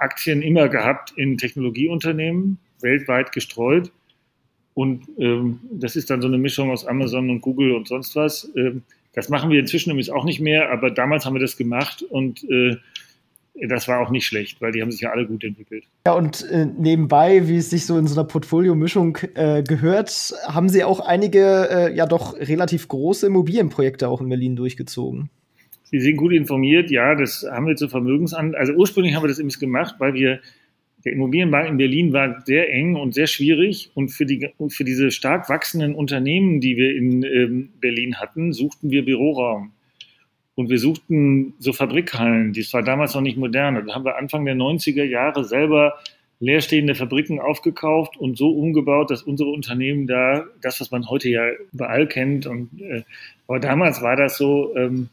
Aktien 0.00 0.42
immer 0.42 0.68
gehabt 0.68 1.12
in 1.16 1.38
Technologieunternehmen, 1.38 2.58
weltweit 2.80 3.32
gestreut. 3.32 3.90
Und 4.74 5.08
ähm, 5.18 5.60
das 5.72 5.96
ist 5.96 6.10
dann 6.10 6.20
so 6.20 6.28
eine 6.28 6.38
Mischung 6.38 6.70
aus 6.70 6.86
Amazon 6.86 7.30
und 7.30 7.40
Google 7.40 7.72
und 7.72 7.88
sonst 7.88 8.14
was. 8.16 8.50
Ähm, 8.56 8.82
das 9.12 9.28
machen 9.28 9.50
wir 9.50 9.60
inzwischen 9.60 9.90
übrigens 9.90 10.10
auch 10.10 10.24
nicht 10.24 10.40
mehr, 10.40 10.70
aber 10.70 10.90
damals 10.90 11.24
haben 11.24 11.34
wir 11.34 11.40
das 11.40 11.56
gemacht 11.56 12.02
und 12.02 12.44
äh, 12.50 12.76
das 13.68 13.86
war 13.86 14.00
auch 14.00 14.10
nicht 14.10 14.26
schlecht, 14.26 14.60
weil 14.60 14.72
die 14.72 14.82
haben 14.82 14.90
sich 14.90 15.02
ja 15.02 15.10
alle 15.10 15.26
gut 15.26 15.44
entwickelt. 15.44 15.84
Ja, 16.06 16.14
und 16.14 16.48
äh, 16.50 16.66
nebenbei, 16.66 17.46
wie 17.48 17.56
es 17.56 17.70
sich 17.70 17.86
so 17.86 17.96
in 17.96 18.06
so 18.06 18.18
einer 18.18 18.26
Portfolio-Mischung 18.26 19.18
äh, 19.34 19.62
gehört, 19.62 20.34
haben 20.46 20.68
Sie 20.68 20.82
auch 20.82 21.00
einige 21.00 21.68
äh, 21.70 21.94
ja 21.94 22.06
doch 22.06 22.36
relativ 22.36 22.88
große 22.88 23.26
Immobilienprojekte 23.26 24.08
auch 24.08 24.20
in 24.20 24.28
Berlin 24.28 24.56
durchgezogen. 24.56 25.30
Sie 25.84 26.00
sind 26.00 26.16
gut 26.16 26.32
informiert, 26.32 26.90
ja, 26.90 27.14
das 27.14 27.46
haben 27.48 27.66
wir 27.68 27.76
zur 27.76 27.88
Vermögensan. 27.88 28.54
Also 28.56 28.72
ursprünglich 28.72 29.14
haben 29.14 29.22
wir 29.22 29.28
das 29.28 29.38
immer 29.38 29.50
gemacht, 29.50 29.96
weil 29.98 30.14
wir 30.14 30.40
der 31.04 31.12
Immobilienmarkt 31.12 31.68
in 31.68 31.76
Berlin 31.76 32.12
war 32.12 32.42
sehr 32.46 32.72
eng 32.72 32.96
und 32.96 33.14
sehr 33.14 33.26
schwierig. 33.26 33.90
Und 33.94 34.08
für, 34.08 34.24
die, 34.26 34.48
für 34.68 34.84
diese 34.84 35.10
stark 35.10 35.48
wachsenden 35.48 35.94
Unternehmen, 35.94 36.60
die 36.60 36.76
wir 36.76 36.96
in 36.96 37.22
ähm, 37.22 37.68
Berlin 37.80 38.16
hatten, 38.16 38.52
suchten 38.52 38.90
wir 38.90 39.04
Büroraum. 39.04 39.72
Und 40.56 40.70
wir 40.70 40.78
suchten 40.78 41.54
so 41.58 41.72
Fabrikhallen, 41.72 42.52
die 42.52 42.64
war 42.72 42.82
damals 42.82 43.14
noch 43.14 43.22
nicht 43.22 43.36
modern. 43.36 43.86
Da 43.86 43.94
haben 43.94 44.04
wir 44.04 44.16
Anfang 44.16 44.44
der 44.44 44.54
90er 44.54 45.04
Jahre 45.04 45.44
selber 45.44 45.94
leerstehende 46.40 46.94
Fabriken 46.94 47.40
aufgekauft 47.40 48.16
und 48.16 48.36
so 48.36 48.50
umgebaut, 48.50 49.10
dass 49.10 49.22
unsere 49.22 49.50
Unternehmen 49.50 50.06
da, 50.06 50.44
das, 50.60 50.80
was 50.80 50.90
man 50.90 51.08
heute 51.08 51.28
ja 51.28 51.42
überall 51.72 52.06
kennt, 52.06 52.46
und 52.46 52.80
äh, 52.80 53.02
aber 53.46 53.60
damals 53.60 54.02
war 54.02 54.16
das 54.16 54.36
so 54.36 54.74
ähm, 54.76 55.08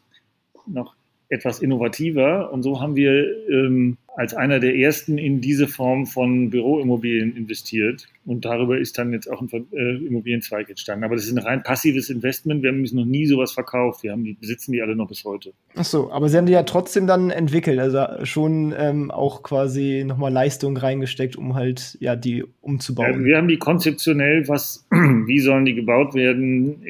noch 0.66 0.94
etwas 1.30 1.60
innovativer 1.60 2.52
und 2.52 2.64
so 2.64 2.82
haben 2.82 2.96
wir 2.96 3.26
ähm, 3.50 3.98
als 4.16 4.34
einer 4.34 4.60
der 4.60 4.76
ersten 4.76 5.18
in 5.18 5.40
diese 5.40 5.68
Form 5.68 6.06
von 6.06 6.50
Büroimmobilien 6.50 7.36
investiert 7.36 8.08
und 8.26 8.44
darüber 8.44 8.78
ist 8.78 8.98
dann 8.98 9.14
jetzt 9.14 9.32
auch 9.32 9.42
ein 9.42 9.50
äh, 9.72 10.06
Immobilienzweig 10.06 10.70
entstanden. 10.70 11.06
Aber 11.06 11.16
das 11.16 11.26
ist 11.26 11.32
ein 11.32 11.38
rein 11.38 11.64
passives 11.64 12.10
Investment. 12.10 12.62
Wir 12.62 12.72
haben 12.72 12.82
noch 12.82 13.06
nie 13.06 13.26
sowas 13.26 13.54
verkauft. 13.54 14.04
Wir 14.04 14.12
haben 14.12 14.26
die, 14.26 14.34
besitzen 14.34 14.74
die 14.74 14.82
alle 14.82 14.96
noch 14.98 15.08
bis 15.08 15.24
heute. 15.24 15.54
Ach 15.76 15.86
so, 15.86 16.12
aber 16.12 16.28
Sie 16.28 16.38
haben 16.38 16.46
die 16.46 16.52
ja 16.52 16.64
trotzdem 16.64 17.08
dann 17.08 17.30
entwickelt, 17.30 17.80
also 17.80 18.26
schon 18.26 18.74
ähm, 18.78 19.12
auch 19.12 19.44
quasi 19.44 20.04
nochmal 20.06 20.32
Leistung 20.32 20.76
reingesteckt, 20.76 21.38
um 21.38 21.56
halt 21.56 21.98
ja 22.02 22.18
die 22.18 22.44
umzubauen. 22.60 23.08
Also 23.08 23.24
wir 23.24 23.38
haben 23.38 23.48
die 23.48 23.58
konzeptionell, 23.58 24.48
was, 24.50 24.86
wie 24.92 25.40
sollen 25.40 25.64
die 25.64 25.76
gebaut 25.76 26.14
werden, 26.16 26.84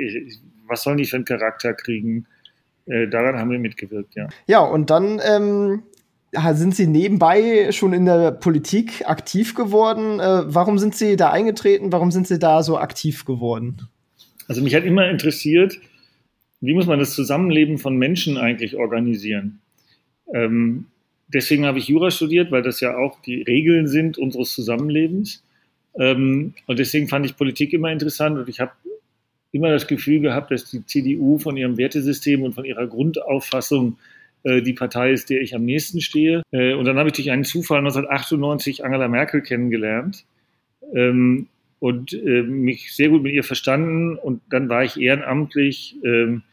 was 0.68 0.84
sollen 0.84 0.98
die 0.98 1.06
für 1.06 1.18
einen 1.18 1.26
Charakter 1.26 1.74
kriegen 1.74 2.26
äh, 2.88 3.08
daran 3.08 3.38
haben 3.38 3.52
wir 3.52 3.60
mitgewirkt, 3.60 4.16
ja. 4.16 4.28
Ja, 4.48 4.60
und 4.62 4.90
dann 4.90 5.22
ähm, 5.24 5.84
sind 6.32 6.76
Sie 6.76 6.88
nebenbei 6.88 7.72
schon 7.72 7.94
in 7.94 8.06
der 8.06 8.32
Politik 8.32 9.04
aktiv 9.06 9.54
geworden. 9.54 10.20
Äh, 10.20 10.44
warum 10.46 10.80
sind 10.80 10.96
Sie 10.96 11.16
da 11.16 11.32
eingetreten? 11.32 11.92
Warum 11.92 12.12
sind 12.12 12.28
Sie 12.28 12.40
da 12.40 12.64
so 12.64 12.78
aktiv 12.78 13.26
geworden? 13.26 13.90
Also 14.48 14.62
mich 14.62 14.76
hat 14.76 14.84
immer 14.84 15.10
interessiert, 15.10 15.80
wie 16.62 16.74
muss 16.74 16.86
man 16.86 17.00
das 17.00 17.14
Zusammenleben 17.14 17.78
von 17.78 17.98
Menschen 17.98 18.38
eigentlich 18.38 18.78
organisieren? 18.78 19.60
Ähm, 20.34 20.86
deswegen 21.28 21.66
habe 21.66 21.80
ich 21.80 21.88
Jura 21.88 22.12
studiert, 22.12 22.52
weil 22.52 22.62
das 22.62 22.80
ja 22.80 22.96
auch 22.96 23.22
die 23.22 23.42
Regeln 23.42 23.88
sind 23.88 24.18
unseres 24.18 24.54
Zusammenlebens. 24.54 25.44
Ähm, 26.00 26.54
und 26.68 26.80
deswegen 26.80 27.08
fand 27.08 27.26
ich 27.26 27.36
Politik 27.36 27.74
immer 27.74 27.92
interessant 27.92 28.38
und 28.38 28.48
ich 28.48 28.60
habe 28.60 28.72
immer 29.52 29.70
das 29.70 29.88
Gefühl 29.88 30.22
gehabt, 30.22 30.52
dass 30.52 30.70
die 30.70 30.86
CDU 30.86 31.38
von 31.38 31.58
ihrem 31.58 31.78
Wertesystem 31.78 32.44
und 32.44 32.54
von 32.54 32.64
ihrer 32.64 32.88
Grundauffassung 32.88 33.98
äh, 34.44 34.62
die 34.62 34.74
Partei 34.74 35.12
ist, 35.12 35.30
der 35.30 35.42
ich 35.42 35.56
am 35.56 35.66
nächsten 35.66 36.02
stehe. 36.02 36.44
Äh, 36.52 36.74
und 36.74 36.86
dann 36.86 36.98
habe 36.98 37.10
ich 37.10 37.14
durch 37.14 37.32
einen 37.32 37.44
Zufall 37.44 37.80
1998 37.80 38.84
Angela 38.84 39.08
Merkel 39.08 39.42
kennengelernt 39.42 40.26
ähm, 40.94 41.48
und 41.80 42.14
äh, 42.14 42.44
mich 42.44 42.96
sehr 42.96 43.10
gut 43.10 43.24
mit 43.24 43.34
ihr 43.34 43.44
verstanden. 43.44 44.18
Und 44.18 44.42
dann 44.50 44.70
war 44.70 44.84
ich 44.84 45.00
ehrenamtlich 45.00 45.96
ähm, 46.04 46.44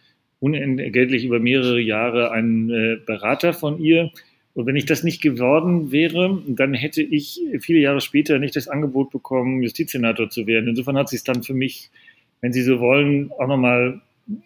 unentgeltlich 0.40 1.24
über 1.24 1.40
mehrere 1.40 1.80
Jahre 1.80 2.30
ein 2.30 2.70
äh, 2.70 2.96
Berater 3.04 3.52
von 3.52 3.80
ihr. 3.80 4.10
Und 4.54 4.66
wenn 4.66 4.76
ich 4.76 4.86
das 4.86 5.04
nicht 5.04 5.20
geworden 5.20 5.92
wäre, 5.92 6.42
dann 6.46 6.74
hätte 6.74 7.02
ich 7.02 7.40
viele 7.60 7.78
Jahre 7.78 8.00
später 8.00 8.38
nicht 8.38 8.56
das 8.56 8.66
Angebot 8.68 9.10
bekommen, 9.10 9.62
Justizsenator 9.62 10.30
zu 10.30 10.46
werden. 10.46 10.68
Insofern 10.68 10.96
hat 10.96 11.08
sich 11.08 11.22
dann 11.22 11.42
für 11.42 11.54
mich, 11.54 11.90
wenn 12.40 12.52
Sie 12.52 12.62
so 12.62 12.80
wollen, 12.80 13.30
auch 13.38 13.46
nochmal 13.46 14.00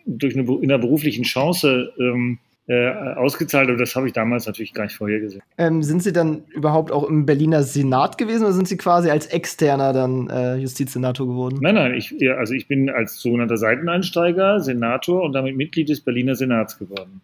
durch 0.06 0.36
eine, 0.36 0.44
in 0.62 0.70
einer 0.70 0.78
beruflichen 0.78 1.24
Chance 1.24 1.92
ähm, 1.98 2.38
äh, 2.68 2.90
ausgezahlt. 3.16 3.68
Und 3.68 3.78
das 3.78 3.96
habe 3.96 4.06
ich 4.06 4.12
damals 4.12 4.46
natürlich 4.46 4.72
gar 4.72 4.84
nicht 4.84 4.96
vorhergesehen. 4.96 5.42
Ähm, 5.58 5.82
sind 5.82 6.02
Sie 6.02 6.12
dann 6.12 6.44
überhaupt 6.50 6.92
auch 6.92 7.04
im 7.04 7.26
Berliner 7.26 7.62
Senat 7.62 8.18
gewesen 8.18 8.44
oder 8.44 8.52
sind 8.52 8.68
Sie 8.68 8.76
quasi 8.76 9.10
als 9.10 9.26
Externer 9.26 9.92
dann 9.92 10.30
äh, 10.30 10.56
Justizsenator 10.56 11.26
geworden? 11.26 11.58
Nein, 11.60 11.74
nein, 11.74 11.94
ich, 11.94 12.14
also 12.36 12.54
ich 12.54 12.68
bin 12.68 12.88
als 12.88 13.20
sogenannter 13.20 13.56
Seiteneinsteiger 13.56 14.60
Senator 14.60 15.22
und 15.22 15.32
damit 15.32 15.56
Mitglied 15.56 15.88
des 15.88 16.00
Berliner 16.00 16.34
Senats 16.34 16.78
geworden. 16.78 17.20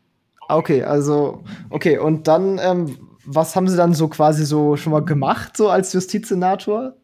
Okay, 0.49 0.83
also, 0.83 1.45
okay, 1.71 1.99
und 1.99 2.27
dann, 2.27 2.59
ähm, 2.63 2.97
was 3.25 3.55
haben 3.55 3.69
Sie 3.69 3.77
dann 3.77 3.93
so 3.93 4.09
quasi 4.09 4.47
so 4.47 4.77
schon 4.77 4.93
mal 4.93 5.05
gemacht, 5.05 5.57
so 5.57 5.69
als 5.69 5.93
Justizsenator? 5.93 6.95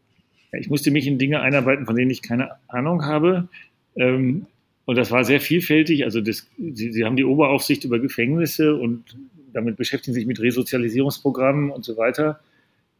Ich 0.51 0.69
musste 0.69 0.89
mich 0.89 1.05
in 1.05 1.19
Dinge 1.19 1.41
einarbeiten, 1.41 1.85
von 1.85 1.95
denen 1.95 2.09
ich 2.09 2.21
keine 2.21 2.51
Ahnung 2.67 3.05
habe. 3.05 3.47
Ähm, 3.95 4.47
und 4.85 4.97
das 4.97 5.11
war 5.11 5.23
sehr 5.23 5.41
vielfältig. 5.41 6.03
Also 6.03 6.21
das, 6.21 6.47
Sie, 6.57 6.91
Sie 6.91 7.05
haben 7.05 7.15
die 7.15 7.25
Oberaufsicht 7.25 7.83
über 7.83 7.99
Gefängnisse 7.99 8.75
und 8.75 9.17
damit 9.53 9.77
beschäftigen 9.77 10.13
sich 10.13 10.25
mit 10.25 10.39
Resozialisierungsprogrammen 10.39 11.71
und 11.71 11.83
so 11.83 11.97
weiter. 11.97 12.39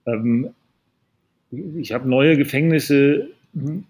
Ähm, 0.05 0.49
ich 1.77 1.91
habe 1.91 2.09
neue 2.09 2.37
Gefängnisse 2.37 3.29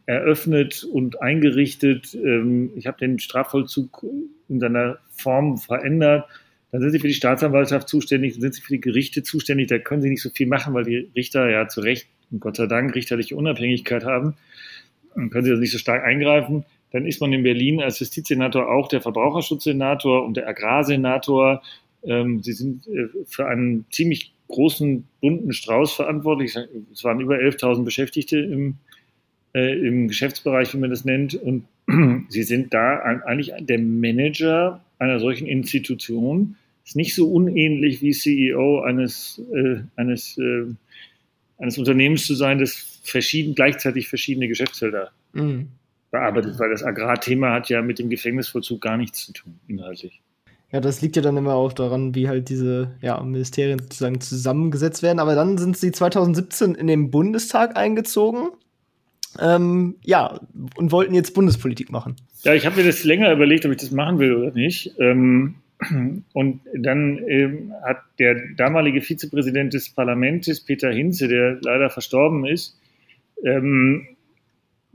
eröffnet 0.06 0.84
und 0.84 1.22
eingerichtet. 1.22 2.14
Ähm, 2.14 2.72
ich 2.76 2.86
habe 2.88 2.98
den 3.00 3.20
Strafvollzug 3.20 4.06
in 4.48 4.60
seiner 4.60 5.00
Form 5.10 5.58
verändert. 5.58 6.26
Dann 6.72 6.82
sind 6.82 6.92
sie 6.92 7.00
für 7.00 7.08
die 7.08 7.14
Staatsanwaltschaft 7.14 7.88
zuständig, 7.88 8.34
dann 8.34 8.42
sind 8.42 8.56
sie 8.56 8.62
für 8.62 8.74
die 8.74 8.82
Gerichte 8.82 9.24
zuständig. 9.24 9.68
Da 9.68 9.80
können 9.80 10.02
sie 10.02 10.10
nicht 10.10 10.22
so 10.22 10.30
viel 10.30 10.48
machen, 10.48 10.74
weil 10.74 10.84
die 10.84 11.10
Richter 11.16 11.50
ja 11.50 11.68
zu 11.68 11.82
Recht 11.82 12.08
und 12.32 12.42
Gott 12.42 12.58
sei 12.58 12.68
Dank 12.68 12.94
richterliche 12.96 13.36
Unabhängigkeit 13.36 14.04
haben. 14.04 14.36
Dann 15.16 15.30
können 15.30 15.46
sie 15.46 15.52
also 15.52 15.62
nicht 15.62 15.72
so 15.72 15.78
stark 15.78 16.04
eingreifen. 16.04 16.66
Dann 16.96 17.06
ist 17.06 17.20
man 17.20 17.34
in 17.34 17.44
Berlin 17.44 17.82
als 17.82 18.00
Justizsenator 18.00 18.72
auch 18.72 18.88
der 18.88 19.02
Verbraucherschutzsenator 19.02 20.26
und 20.26 20.38
der 20.38 20.48
Agrarsenator. 20.48 21.62
Ähm, 22.04 22.42
sie 22.42 22.54
sind 22.54 22.88
äh, 22.88 23.10
für 23.26 23.48
einen 23.48 23.86
ziemlich 23.92 24.34
großen, 24.48 25.06
bunten 25.20 25.52
Strauß 25.52 25.92
verantwortlich. 25.92 26.56
Es 26.94 27.04
waren 27.04 27.20
über 27.20 27.36
11.000 27.36 27.84
Beschäftigte 27.84 28.40
im, 28.40 28.76
äh, 29.54 29.78
im 29.78 30.08
Geschäftsbereich, 30.08 30.74
wie 30.74 30.78
man 30.78 30.90
das 30.90 31.04
nennt. 31.04 31.36
Und 31.36 31.66
sie 32.30 32.44
sind 32.44 32.74
da 32.74 33.00
eigentlich 33.00 33.52
der 33.60 33.80
Manager 33.80 34.80
einer 34.98 35.20
solchen 35.20 35.48
Institution 35.48 36.56
ist 36.86 36.96
nicht 36.96 37.14
so 37.14 37.30
unähnlich 37.30 38.02
wie 38.02 38.12
CEO 38.12 38.80
eines, 38.84 39.42
äh, 39.54 39.80
eines, 39.98 40.38
äh, 40.38 40.64
eines 41.58 41.78
Unternehmens 41.78 42.26
zu 42.26 42.36
sein, 42.36 42.60
das 42.60 43.02
verschieden, 43.04 43.54
gleichzeitig 43.54 44.08
verschiedene 44.08 44.48
Geschäftsfelder 44.48 45.12
mhm. 45.34 45.68
Bearbeitet, 46.16 46.58
weil 46.60 46.70
das 46.70 46.84
Agrarthema 46.84 47.54
hat 47.54 47.70
ja 47.70 47.82
mit 47.82 48.00
dem 48.00 48.10
Gefängnisvollzug 48.10 48.82
gar 48.82 48.98
nichts 48.98 49.26
zu 49.26 49.34
tun, 49.34 49.60
inhaltlich. 49.68 50.22
Ja, 50.72 50.80
das 50.80 51.02
liegt 51.02 51.16
ja 51.16 51.22
dann 51.22 51.38
immer 51.38 51.56
auch 51.56 51.74
daran, 51.74 52.16
wie 52.16 52.28
halt 52.28 52.50
diese 52.50 52.96
ja, 53.02 53.22
Ministerien 53.22 53.80
sozusagen 53.80 54.20
zusammengesetzt 54.20 55.04
werden. 55.04 55.20
Aber 55.20 55.36
dann 55.36 55.58
sind 55.58 55.78
sie 55.78 55.92
2017 55.92 56.76
in 56.76 56.88
den 56.88 57.12
Bundestag 57.12 57.78
eingezogen. 57.78 58.50
Ähm, 59.40 59.96
ja, 60.02 60.40
und 60.78 60.92
wollten 60.92 61.14
jetzt 61.14 61.34
Bundespolitik 61.34 61.92
machen. 61.92 62.16
Ja, 62.44 62.54
ich 62.54 62.66
habe 62.66 62.78
mir 62.78 62.86
das 62.86 63.04
länger 63.04 63.32
überlegt, 63.32 63.66
ob 63.66 63.72
ich 63.72 63.78
das 63.78 63.92
machen 63.92 64.20
will 64.20 64.34
oder 64.34 64.52
nicht. 64.52 64.94
Ähm, 64.98 65.56
und 66.34 66.62
dann 66.74 67.20
ähm, 67.28 67.74
hat 67.84 67.98
der 68.20 68.36
damalige 68.56 69.02
Vizepräsident 69.02 69.74
des 69.74 69.90
Parlaments, 69.90 70.62
Peter 70.62 70.92
Hinze, 70.92 71.28
der 71.28 71.58
leider 71.62 71.90
verstorben 71.90 72.46
ist, 72.46 72.80
ähm, 73.44 74.08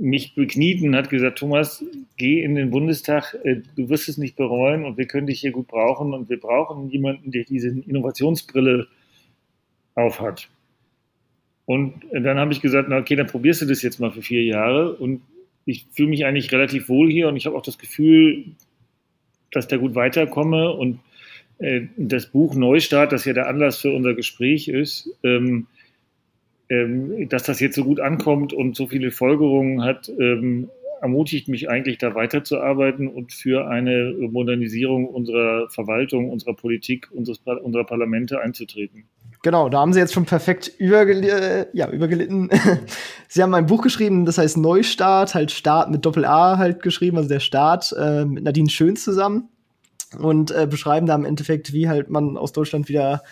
mich 0.00 0.34
bekniet 0.34 0.82
und 0.82 0.96
hat 0.96 1.10
gesagt, 1.10 1.38
Thomas, 1.38 1.84
geh 2.16 2.42
in 2.42 2.54
den 2.54 2.70
Bundestag, 2.70 3.36
äh, 3.44 3.62
du 3.76 3.88
wirst 3.88 4.08
es 4.08 4.18
nicht 4.18 4.36
bereuen 4.36 4.84
und 4.84 4.96
wir 4.96 5.06
können 5.06 5.26
dich 5.26 5.40
hier 5.40 5.52
gut 5.52 5.68
brauchen 5.68 6.14
und 6.14 6.28
wir 6.28 6.40
brauchen 6.40 6.88
jemanden, 6.90 7.30
der 7.30 7.44
diese 7.44 7.68
Innovationsbrille 7.68 8.86
aufhat. 9.94 10.48
Und 11.66 12.02
dann 12.12 12.38
habe 12.38 12.52
ich 12.52 12.60
gesagt, 12.60 12.88
na 12.88 12.98
okay, 12.98 13.14
dann 13.14 13.26
probierst 13.26 13.62
du 13.62 13.66
das 13.66 13.82
jetzt 13.82 14.00
mal 14.00 14.10
für 14.10 14.22
vier 14.22 14.42
Jahre 14.42 14.96
und 14.96 15.22
ich 15.66 15.86
fühle 15.92 16.08
mich 16.08 16.24
eigentlich 16.24 16.50
relativ 16.52 16.88
wohl 16.88 17.10
hier 17.10 17.28
und 17.28 17.36
ich 17.36 17.46
habe 17.46 17.56
auch 17.56 17.62
das 17.62 17.78
Gefühl, 17.78 18.44
dass 19.50 19.68
da 19.68 19.76
gut 19.76 19.94
weiterkomme. 19.94 20.72
Und 20.72 21.00
äh, 21.58 21.82
das 21.96 22.26
Buch 22.26 22.54
Neustart, 22.54 23.12
das 23.12 23.24
ja 23.24 23.32
der 23.32 23.48
Anlass 23.48 23.78
für 23.78 23.92
unser 23.92 24.14
Gespräch 24.14 24.68
ist, 24.68 25.10
ähm, 25.22 25.66
ähm, 26.70 27.28
dass 27.28 27.42
das 27.42 27.60
jetzt 27.60 27.74
so 27.74 27.84
gut 27.84 28.00
ankommt 28.00 28.52
und 28.52 28.76
so 28.76 28.86
viele 28.86 29.10
Folgerungen 29.10 29.82
hat, 29.82 30.08
ähm, 30.08 30.70
ermutigt 31.02 31.48
mich 31.48 31.68
eigentlich 31.68 31.98
da 31.98 32.14
weiterzuarbeiten 32.14 33.08
und 33.08 33.32
für 33.32 33.66
eine 33.68 34.14
Modernisierung 34.30 35.06
unserer 35.06 35.68
Verwaltung, 35.70 36.30
unserer 36.30 36.54
Politik, 36.54 37.08
unseres, 37.10 37.40
unserer 37.62 37.84
Parlamente 37.84 38.40
einzutreten. 38.40 39.04
Genau, 39.42 39.70
da 39.70 39.78
haben 39.80 39.92
sie 39.94 39.98
jetzt 39.98 40.12
schon 40.12 40.26
perfekt 40.26 40.70
übergel 40.78 41.24
äh, 41.24 41.66
ja, 41.72 41.90
übergelitten. 41.90 42.50
sie 43.28 43.42
haben 43.42 43.54
ein 43.54 43.66
Buch 43.66 43.82
geschrieben, 43.82 44.26
das 44.26 44.36
heißt 44.36 44.58
Neustart, 44.58 45.34
halt 45.34 45.50
Start 45.50 45.90
mit 45.90 46.04
Doppel-A 46.04 46.58
halt 46.58 46.82
geschrieben, 46.82 47.16
also 47.16 47.28
der 47.28 47.40
Start 47.40 47.94
äh, 47.98 48.26
mit 48.26 48.44
Nadine 48.44 48.68
Schön 48.68 48.96
zusammen 48.96 49.48
und 50.18 50.50
äh, 50.50 50.66
beschreiben 50.70 51.06
da 51.06 51.14
im 51.14 51.24
Endeffekt, 51.24 51.72
wie 51.72 51.88
halt 51.88 52.10
man 52.10 52.36
aus 52.36 52.52
Deutschland 52.52 52.88
wieder 52.88 53.22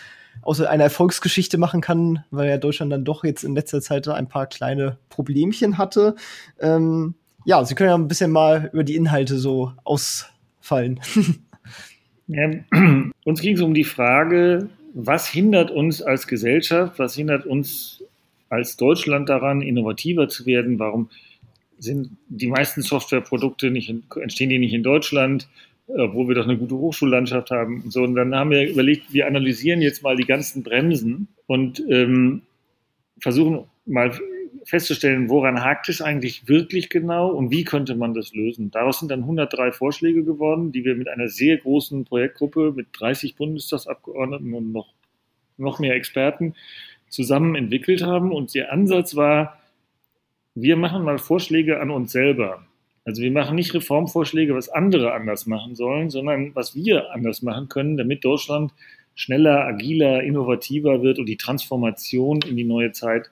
aus 0.42 0.60
einer 0.60 0.84
Erfolgsgeschichte 0.84 1.58
machen 1.58 1.80
kann, 1.80 2.24
weil 2.30 2.48
ja 2.48 2.56
Deutschland 2.58 2.92
dann 2.92 3.04
doch 3.04 3.24
jetzt 3.24 3.44
in 3.44 3.54
letzter 3.54 3.80
Zeit 3.80 4.08
ein 4.08 4.28
paar 4.28 4.46
kleine 4.46 4.98
Problemchen 5.08 5.78
hatte. 5.78 6.16
Ähm, 6.60 7.14
ja, 7.44 7.64
Sie 7.64 7.74
können 7.74 7.90
ja 7.90 7.94
ein 7.94 8.08
bisschen 8.08 8.30
mal 8.30 8.70
über 8.72 8.84
die 8.84 8.96
Inhalte 8.96 9.38
so 9.38 9.72
ausfallen. 9.84 11.00
ja, 12.26 12.50
uns 13.24 13.40
ging 13.40 13.54
es 13.54 13.62
um 13.62 13.74
die 13.74 13.84
Frage, 13.84 14.68
was 14.94 15.28
hindert 15.28 15.70
uns 15.70 16.02
als 16.02 16.26
Gesellschaft, 16.26 16.98
was 16.98 17.14
hindert 17.14 17.46
uns 17.46 18.02
als 18.48 18.76
Deutschland 18.76 19.28
daran, 19.28 19.60
innovativer 19.62 20.28
zu 20.28 20.46
werden? 20.46 20.78
Warum 20.78 21.10
sind 21.78 22.10
die 22.28 22.48
meisten 22.48 22.82
Softwareprodukte 22.82 23.70
nicht 23.70 23.94
entstehen 24.16 24.50
die 24.50 24.58
nicht 24.58 24.74
in 24.74 24.82
Deutschland, 24.82 25.48
obwohl 25.88 26.28
wir 26.28 26.34
doch 26.34 26.44
eine 26.44 26.58
gute 26.58 26.76
Hochschullandschaft 26.76 27.50
haben? 27.50 27.90
So, 27.90 28.02
und 28.02 28.14
dann 28.14 28.34
haben 28.34 28.50
wir 28.50 28.68
überlegt, 28.68 29.12
wir 29.12 29.26
analysieren 29.26 29.80
jetzt 29.80 30.02
mal 30.02 30.16
die 30.16 30.26
ganzen 30.26 30.62
Bremsen 30.62 31.28
und 31.46 31.82
ähm, 31.88 32.42
versuchen 33.20 33.64
mal 33.86 34.12
festzustellen, 34.64 35.30
woran 35.30 35.64
hakt 35.64 35.88
es 35.88 36.02
eigentlich 36.02 36.46
wirklich 36.46 36.90
genau 36.90 37.30
und 37.30 37.50
wie 37.50 37.64
könnte 37.64 37.94
man 37.94 38.12
das 38.12 38.34
lösen. 38.34 38.70
Daraus 38.70 38.98
sind 39.00 39.10
dann 39.10 39.20
103 39.20 39.72
Vorschläge 39.72 40.24
geworden, 40.24 40.72
die 40.72 40.84
wir 40.84 40.94
mit 40.94 41.08
einer 41.08 41.28
sehr 41.28 41.56
großen 41.56 42.04
Projektgruppe 42.04 42.72
mit 42.76 42.88
30 42.92 43.36
Bundestagsabgeordneten 43.36 44.52
und 44.52 44.72
noch, 44.72 44.92
noch 45.56 45.78
mehr 45.78 45.94
Experten 45.94 46.54
zusammen 47.08 47.54
entwickelt 47.54 48.02
haben. 48.02 48.30
Und 48.30 48.54
der 48.54 48.70
Ansatz 48.72 49.16
war, 49.16 49.58
wir 50.54 50.76
machen 50.76 51.02
mal 51.02 51.18
Vorschläge 51.18 51.80
an 51.80 51.90
uns 51.90 52.12
selber. 52.12 52.66
Also 53.04 53.22
wir 53.22 53.30
machen 53.30 53.56
nicht 53.56 53.74
Reformvorschläge, 53.74 54.54
was 54.54 54.68
andere 54.68 55.12
anders 55.12 55.46
machen 55.46 55.74
sollen, 55.74 56.10
sondern 56.10 56.54
was 56.54 56.74
wir 56.74 57.12
anders 57.12 57.42
machen 57.42 57.68
können, 57.68 57.96
damit 57.96 58.24
Deutschland 58.24 58.72
schneller, 59.14 59.64
agiler, 59.64 60.22
innovativer 60.22 61.02
wird 61.02 61.18
und 61.18 61.26
die 61.26 61.36
Transformation 61.36 62.40
in 62.42 62.56
die 62.56 62.64
neue 62.64 62.92
Zeit 62.92 63.30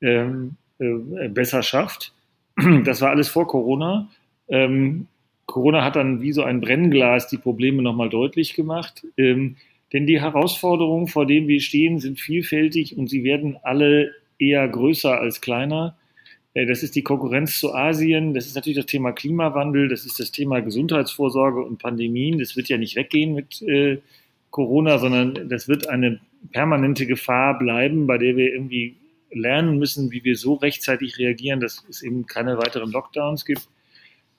ähm, 0.00 0.56
äh, 0.78 1.28
besser 1.28 1.62
schafft. 1.62 2.12
Das 2.84 3.00
war 3.00 3.10
alles 3.10 3.28
vor 3.28 3.46
Corona. 3.46 4.08
Ähm, 4.48 5.06
Corona 5.46 5.84
hat 5.84 5.96
dann 5.96 6.20
wie 6.20 6.32
so 6.32 6.42
ein 6.42 6.60
Brennglas 6.60 7.28
die 7.28 7.38
Probleme 7.38 7.82
nochmal 7.82 8.08
deutlich 8.08 8.54
gemacht. 8.54 9.06
Ähm, 9.16 9.56
denn 9.92 10.06
die 10.06 10.20
Herausforderungen, 10.20 11.06
vor 11.06 11.26
denen 11.26 11.48
wir 11.48 11.60
stehen, 11.60 11.98
sind 11.98 12.18
vielfältig 12.18 12.96
und 12.96 13.08
sie 13.08 13.24
werden 13.24 13.58
alle 13.62 14.12
eher 14.38 14.66
größer 14.66 15.20
als 15.20 15.40
kleiner. 15.40 15.96
Äh, 16.54 16.66
das 16.66 16.82
ist 16.82 16.94
die 16.94 17.02
Konkurrenz 17.02 17.58
zu 17.58 17.74
Asien, 17.74 18.34
das 18.34 18.46
ist 18.46 18.54
natürlich 18.54 18.78
das 18.78 18.86
Thema 18.86 19.12
Klimawandel, 19.12 19.88
das 19.88 20.04
ist 20.04 20.18
das 20.18 20.30
Thema 20.30 20.60
Gesundheitsvorsorge 20.60 21.62
und 21.62 21.78
Pandemien. 21.78 22.38
Das 22.38 22.56
wird 22.56 22.68
ja 22.68 22.78
nicht 22.78 22.96
weggehen 22.96 23.34
mit, 23.34 23.62
äh, 23.62 23.98
Corona, 24.52 24.98
sondern 24.98 25.48
das 25.48 25.66
wird 25.66 25.88
eine 25.88 26.20
permanente 26.52 27.06
Gefahr 27.06 27.58
bleiben, 27.58 28.06
bei 28.06 28.18
der 28.18 28.36
wir 28.36 28.52
irgendwie 28.52 28.96
lernen 29.32 29.78
müssen, 29.78 30.12
wie 30.12 30.22
wir 30.22 30.36
so 30.36 30.54
rechtzeitig 30.54 31.18
reagieren, 31.18 31.58
dass 31.58 31.84
es 31.88 32.02
eben 32.02 32.26
keine 32.26 32.58
weiteren 32.58 32.92
Lockdowns 32.92 33.44
gibt. 33.44 33.66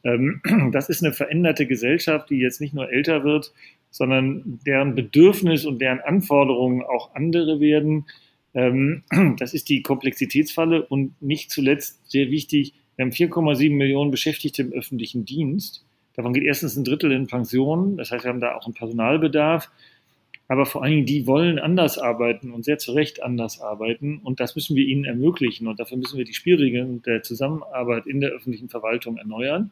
Ähm, 0.04 0.42
das 0.72 0.88
ist 0.88 1.04
eine 1.04 1.14
veränderte 1.14 1.66
Gesellschaft, 1.66 2.30
die 2.30 2.38
jetzt 2.38 2.62
nicht 2.62 2.74
nur 2.74 2.90
älter 2.92 3.24
wird, 3.24 3.54
sondern 3.90 4.60
deren 4.66 4.96
Bedürfnis 4.96 5.66
und 5.66 5.80
deren 5.80 6.00
Anforderungen 6.00 6.84
auch 6.84 7.14
andere 7.16 7.60
werden. 7.60 8.06
Ähm, 8.54 9.04
das 9.38 9.54
ist 9.54 9.70
die 9.70 9.82
Komplexitätsfalle 9.82 10.86
und 10.86 11.22
nicht 11.22 11.52
zuletzt 11.52 12.10
sehr 12.10 12.30
wichtig, 12.30 12.74
wir 12.96 13.06
haben 13.06 13.12
4,7 13.12 13.76
Millionen 13.76 14.12
Beschäftigte 14.12 14.62
im 14.62 14.72
öffentlichen 14.72 15.26
Dienst. 15.26 15.84
Davon 16.16 16.34
geht 16.34 16.44
erstens 16.44 16.76
ein 16.76 16.84
Drittel 16.84 17.12
in 17.12 17.28
Pensionen. 17.28 17.98
Das 17.98 18.12
heißt, 18.12 18.24
wir 18.24 18.30
haben 18.30 18.40
da 18.40 18.56
auch 18.56 18.66
einen 18.66 18.76
Personalbedarf. 18.76 19.72
Aber 20.48 20.66
vor 20.66 20.84
allen 20.84 20.92
Dingen, 20.92 21.06
die 21.06 21.26
wollen 21.26 21.58
anders 21.58 21.98
arbeiten 21.98 22.52
und 22.52 22.66
sehr 22.66 22.78
zu 22.78 22.92
Recht 22.92 23.24
anders 23.24 23.62
arbeiten. 23.62 24.20
Und 24.24 24.40
das 24.40 24.56
müssen 24.56 24.76
wir 24.76 24.86
ihnen 24.86 25.06
ermöglichen. 25.06 25.68
Und 25.68 25.80
dafür 25.80 25.98
müssen 25.98 26.18
wir 26.18 26.26
die 26.26 26.36
Spielregeln 26.36 27.02
der 27.02 27.24
Zusammenarbeit 27.24 28.06
in 28.06 28.22
der 28.22 28.32
öffentlichen 28.32 28.70
Verwaltung 28.70 29.18
erneuern. 29.18 29.72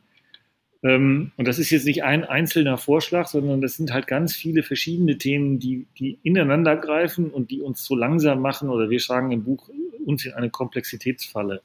Ähm, 0.83 1.31
und 1.37 1.47
das 1.47 1.59
ist 1.59 1.69
jetzt 1.69 1.85
nicht 1.85 2.03
ein 2.03 2.23
einzelner 2.23 2.77
Vorschlag, 2.77 3.27
sondern 3.27 3.61
das 3.61 3.75
sind 3.75 3.93
halt 3.93 4.07
ganz 4.07 4.35
viele 4.35 4.63
verschiedene 4.63 5.17
Themen, 5.17 5.59
die, 5.59 5.85
die 5.99 6.17
ineinander 6.23 6.75
greifen 6.75 7.29
und 7.29 7.51
die 7.51 7.61
uns 7.61 7.83
so 7.83 7.95
langsam 7.95 8.41
machen, 8.41 8.69
oder 8.69 8.89
wir 8.89 8.99
sagen 8.99 9.31
im 9.31 9.43
Buch, 9.43 9.69
uns 10.05 10.25
in 10.25 10.33
eine 10.33 10.49
Komplexitätsfalle 10.49 11.61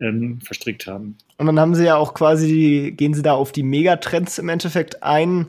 ähm, 0.00 0.40
verstrickt 0.40 0.86
haben. 0.86 1.16
Und 1.38 1.46
dann 1.46 1.60
haben 1.60 1.74
sie 1.74 1.84
ja 1.84 1.96
auch 1.96 2.14
quasi, 2.14 2.92
gehen 2.96 3.14
sie 3.14 3.22
da 3.22 3.34
auf 3.34 3.52
die 3.52 3.62
Megatrends 3.62 4.38
im 4.38 4.48
Endeffekt 4.48 5.02
ein. 5.02 5.46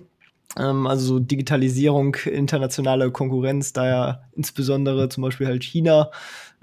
Ähm, 0.58 0.88
also 0.88 1.20
Digitalisierung, 1.20 2.16
internationale 2.26 3.12
Konkurrenz, 3.12 3.74
da 3.74 3.88
ja 3.88 4.22
insbesondere 4.36 5.10
zum 5.10 5.24
Beispiel 5.24 5.48
halt 5.48 5.64
China, 5.64 6.12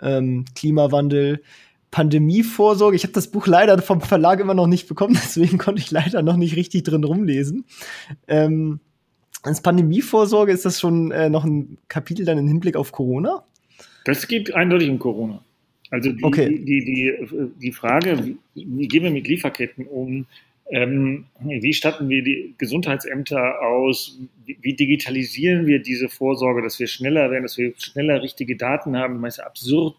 ähm, 0.00 0.44
Klimawandel, 0.54 1.42
Pandemievorsorge. 1.94 2.96
Ich 2.96 3.04
habe 3.04 3.12
das 3.12 3.30
Buch 3.30 3.46
leider 3.46 3.80
vom 3.80 4.00
Verlag 4.00 4.40
immer 4.40 4.54
noch 4.54 4.66
nicht 4.66 4.88
bekommen, 4.88 5.14
deswegen 5.24 5.58
konnte 5.58 5.80
ich 5.80 5.92
leider 5.92 6.22
noch 6.22 6.36
nicht 6.36 6.56
richtig 6.56 6.82
drin 6.82 7.04
rumlesen. 7.04 7.66
Ähm, 8.26 8.80
als 9.44 9.62
Pandemievorsorge 9.62 10.50
ist 10.50 10.64
das 10.64 10.80
schon 10.80 11.12
äh, 11.12 11.30
noch 11.30 11.44
ein 11.44 11.78
Kapitel 11.86 12.24
dann 12.24 12.36
im 12.36 12.48
Hinblick 12.48 12.74
auf 12.74 12.90
Corona? 12.90 13.44
Das 14.06 14.26
geht 14.26 14.52
eindeutig 14.52 14.90
um 14.90 14.98
Corona. 14.98 15.44
Also 15.90 16.10
die, 16.10 16.24
okay. 16.24 16.48
die, 16.48 16.84
die, 16.84 17.14
die, 17.62 17.72
Frage, 17.72 18.34
wie, 18.54 18.88
gehen 18.88 19.04
wir 19.04 19.12
mit 19.12 19.28
Lieferketten 19.28 19.86
um? 19.86 20.26
Ähm, 20.70 21.26
wie 21.44 21.74
statten 21.74 22.08
wir 22.08 22.24
die 22.24 22.54
Gesundheitsämter 22.58 23.62
aus? 23.62 24.18
Wie, 24.44 24.58
wie, 24.62 24.74
digitalisieren 24.74 25.66
wir 25.66 25.80
diese 25.80 26.08
Vorsorge, 26.08 26.60
dass 26.60 26.80
wir 26.80 26.88
schneller 26.88 27.30
werden, 27.30 27.44
dass 27.44 27.56
wir 27.56 27.72
schneller 27.78 28.20
richtige 28.20 28.56
Daten 28.56 28.96
haben? 28.96 29.14
Ich 29.14 29.20
meine, 29.20 29.46
absurd, 29.46 29.94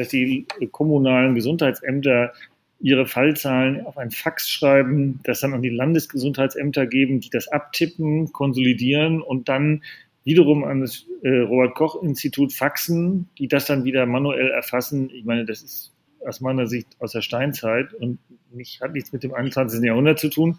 dass 0.00 0.08
die 0.08 0.46
kommunalen 0.72 1.34
Gesundheitsämter 1.34 2.32
ihre 2.80 3.04
Fallzahlen 3.06 3.84
auf 3.84 3.98
ein 3.98 4.10
Fax 4.10 4.48
schreiben, 4.48 5.20
das 5.24 5.40
dann 5.40 5.52
an 5.52 5.60
die 5.60 5.68
Landesgesundheitsämter 5.68 6.86
geben, 6.86 7.20
die 7.20 7.28
das 7.28 7.48
abtippen, 7.48 8.32
konsolidieren 8.32 9.20
und 9.20 9.50
dann 9.50 9.82
wiederum 10.24 10.64
an 10.64 10.80
das 10.80 11.04
äh, 11.22 11.40
Robert 11.40 11.74
Koch 11.74 12.02
Institut 12.02 12.54
faxen, 12.54 13.28
die 13.36 13.48
das 13.48 13.66
dann 13.66 13.84
wieder 13.84 14.06
manuell 14.06 14.50
erfassen. 14.50 15.10
Ich 15.10 15.26
meine, 15.26 15.44
das 15.44 15.62
ist 15.62 15.92
aus 16.26 16.40
meiner 16.40 16.66
Sicht 16.66 16.88
aus 16.98 17.12
der 17.12 17.20
Steinzeit 17.20 17.92
und 17.92 18.18
nicht, 18.52 18.80
hat 18.80 18.94
nichts 18.94 19.12
mit 19.12 19.22
dem 19.22 19.34
21. 19.34 19.82
Jahrhundert 19.82 20.18
zu 20.18 20.30
tun. 20.30 20.58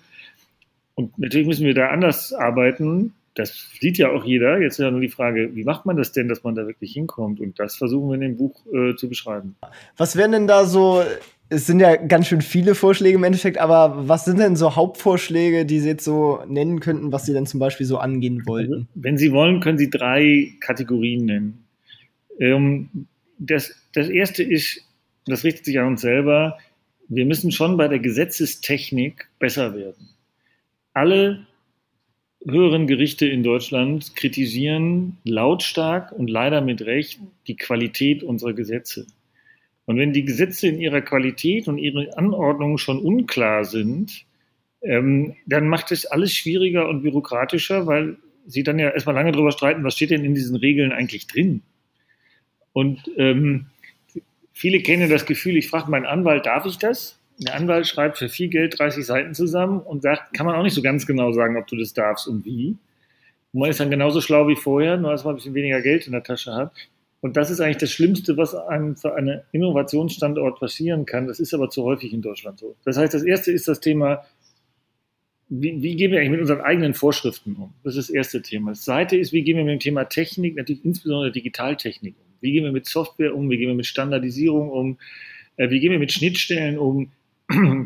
Und 0.93 1.17
natürlich 1.17 1.47
müssen 1.47 1.65
wir 1.65 1.73
da 1.73 1.87
anders 1.87 2.31
arbeiten 2.33 3.13
das 3.35 3.71
sieht 3.79 3.97
ja 3.97 4.11
auch 4.11 4.25
jeder. 4.25 4.59
Jetzt 4.59 4.73
ist 4.73 4.83
ja 4.83 4.91
nur 4.91 4.99
die 4.99 5.09
Frage, 5.09 5.55
wie 5.55 5.63
macht 5.63 5.85
man 5.85 5.95
das 5.95 6.11
denn, 6.11 6.27
dass 6.27 6.43
man 6.43 6.55
da 6.55 6.67
wirklich 6.67 6.93
hinkommt? 6.93 7.39
Und 7.39 7.59
das 7.59 7.75
versuchen 7.75 8.09
wir 8.09 8.15
in 8.15 8.21
dem 8.21 8.37
Buch 8.37 8.65
äh, 8.73 8.95
zu 8.95 9.07
beschreiben. 9.07 9.55
Was 9.97 10.15
wären 10.15 10.33
denn 10.33 10.47
da 10.47 10.65
so, 10.65 11.01
es 11.49 11.65
sind 11.65 11.79
ja 11.79 11.95
ganz 11.95 12.27
schön 12.27 12.41
viele 12.41 12.75
Vorschläge 12.75 13.17
im 13.17 13.23
Endeffekt, 13.23 13.57
aber 13.57 14.07
was 14.07 14.25
sind 14.25 14.39
denn 14.39 14.55
so 14.55 14.75
Hauptvorschläge, 14.75 15.65
die 15.65 15.79
Sie 15.79 15.89
jetzt 15.89 16.03
so 16.03 16.43
nennen 16.47 16.81
könnten, 16.81 17.11
was 17.11 17.25
Sie 17.25 17.33
denn 17.33 17.45
zum 17.45 17.59
Beispiel 17.59 17.85
so 17.85 17.97
angehen 17.97 18.45
wollten? 18.45 18.73
Also, 18.73 18.85
wenn 18.95 19.17
Sie 19.17 19.31
wollen, 19.31 19.61
können 19.61 19.77
Sie 19.77 19.89
drei 19.89 20.53
Kategorien 20.59 21.25
nennen. 21.25 21.65
Ähm, 22.39 23.07
das, 23.37 23.73
das 23.93 24.09
erste 24.09 24.43
ist, 24.43 24.81
das 25.25 25.43
richtet 25.43 25.65
sich 25.65 25.79
an 25.79 25.87
uns 25.87 26.01
selber, 26.01 26.57
wir 27.07 27.25
müssen 27.25 27.51
schon 27.51 27.75
bei 27.77 27.87
der 27.87 27.99
Gesetzestechnik 27.99 29.29
besser 29.39 29.75
werden. 29.75 30.09
Alle 30.93 31.45
höheren 32.45 32.87
Gerichte 32.87 33.27
in 33.27 33.43
Deutschland 33.43 34.15
kritisieren 34.15 35.17
lautstark 35.23 36.11
und 36.11 36.29
leider 36.29 36.61
mit 36.61 36.81
Recht 36.81 37.19
die 37.47 37.55
Qualität 37.55 38.23
unserer 38.23 38.53
Gesetze. 38.53 39.05
Und 39.85 39.97
wenn 39.97 40.13
die 40.13 40.25
Gesetze 40.25 40.67
in 40.67 40.79
ihrer 40.79 41.01
Qualität 41.01 41.67
und 41.67 41.77
ihre 41.77 42.17
Anordnungen 42.17 42.77
schon 42.77 42.99
unklar 42.99 43.65
sind, 43.65 44.25
ähm, 44.81 45.35
dann 45.45 45.67
macht 45.67 45.91
es 45.91 46.05
alles 46.05 46.33
schwieriger 46.33 46.89
und 46.89 47.03
bürokratischer, 47.03 47.87
weil 47.87 48.17
sie 48.47 48.63
dann 48.63 48.79
ja 48.79 48.89
erstmal 48.89 49.15
lange 49.15 49.31
darüber 49.31 49.51
streiten, 49.51 49.83
was 49.83 49.95
steht 49.95 50.11
denn 50.11 50.25
in 50.25 50.33
diesen 50.33 50.55
Regeln 50.55 50.91
eigentlich 50.91 51.27
drin. 51.27 51.61
Und 52.73 52.99
ähm, 53.17 53.67
viele 54.53 54.81
kennen 54.81 55.09
das 55.09 55.25
Gefühl, 55.25 55.57
ich 55.57 55.69
frage 55.69 55.91
meinen 55.91 56.05
Anwalt, 56.05 56.45
darf 56.45 56.65
ich 56.65 56.77
das? 56.77 57.20
Der 57.41 57.55
Anwalt 57.55 57.87
schreibt 57.87 58.17
für 58.17 58.29
viel 58.29 58.49
Geld 58.49 58.77
30 58.77 59.05
Seiten 59.05 59.33
zusammen 59.33 59.79
und 59.79 60.03
sagt, 60.03 60.33
kann 60.33 60.45
man 60.45 60.55
auch 60.55 60.63
nicht 60.63 60.75
so 60.75 60.81
ganz 60.81 61.07
genau 61.07 61.31
sagen, 61.31 61.57
ob 61.57 61.67
du 61.67 61.75
das 61.75 61.93
darfst 61.93 62.27
und 62.27 62.45
wie. 62.45 62.77
Und 63.51 63.59
man 63.59 63.69
ist 63.69 63.79
dann 63.79 63.89
genauso 63.89 64.21
schlau 64.21 64.47
wie 64.47 64.55
vorher, 64.55 64.97
nur 64.97 65.11
dass 65.11 65.23
man 65.23 65.33
ein 65.33 65.37
bisschen 65.37 65.55
weniger 65.55 65.81
Geld 65.81 66.05
in 66.05 66.13
der 66.13 66.23
Tasche 66.23 66.53
hat. 66.53 66.71
Und 67.19 67.37
das 67.37 67.49
ist 67.49 67.59
eigentlich 67.59 67.77
das 67.77 67.91
Schlimmste, 67.91 68.37
was 68.37 68.55
einem 68.55 68.95
für 68.95 69.15
einen 69.15 69.41
Innovationsstandort 69.51 70.59
passieren 70.59 71.05
kann. 71.05 71.27
Das 71.27 71.39
ist 71.39 71.53
aber 71.53 71.69
zu 71.69 71.83
häufig 71.83 72.13
in 72.13 72.21
Deutschland 72.21 72.59
so. 72.59 72.75
Das 72.85 72.97
heißt, 72.97 73.13
das 73.13 73.23
erste 73.23 73.51
ist 73.51 73.67
das 73.67 73.79
Thema, 73.79 74.23
wie, 75.49 75.81
wie 75.81 75.95
gehen 75.95 76.11
wir 76.11 76.19
eigentlich 76.19 76.31
mit 76.31 76.41
unseren 76.41 76.61
eigenen 76.61 76.93
Vorschriften 76.93 77.55
um? 77.55 77.73
Das 77.83 77.95
ist 77.95 78.09
das 78.09 78.15
erste 78.15 78.41
Thema. 78.41 78.71
Das 78.71 78.81
zweite 78.81 79.17
ist, 79.17 79.33
wie 79.33 79.43
gehen 79.43 79.57
wir 79.57 79.65
mit 79.65 79.73
dem 79.73 79.79
Thema 79.79 80.05
Technik, 80.05 80.55
natürlich 80.55 80.85
insbesondere 80.85 81.31
Digitaltechnik 81.31 82.15
um? 82.17 82.25
Wie 82.39 82.51
gehen 82.51 82.63
wir 82.63 82.71
mit 82.71 82.87
Software 82.87 83.35
um? 83.35 83.49
Wie 83.49 83.57
gehen 83.57 83.67
wir 83.67 83.75
mit 83.75 83.85
Standardisierung 83.85 84.69
um? 84.69 84.97
Äh, 85.57 85.69
wie 85.69 85.79
gehen 85.79 85.91
wir 85.91 85.99
mit 85.99 86.11
Schnittstellen 86.11 86.77
um? 86.77 87.11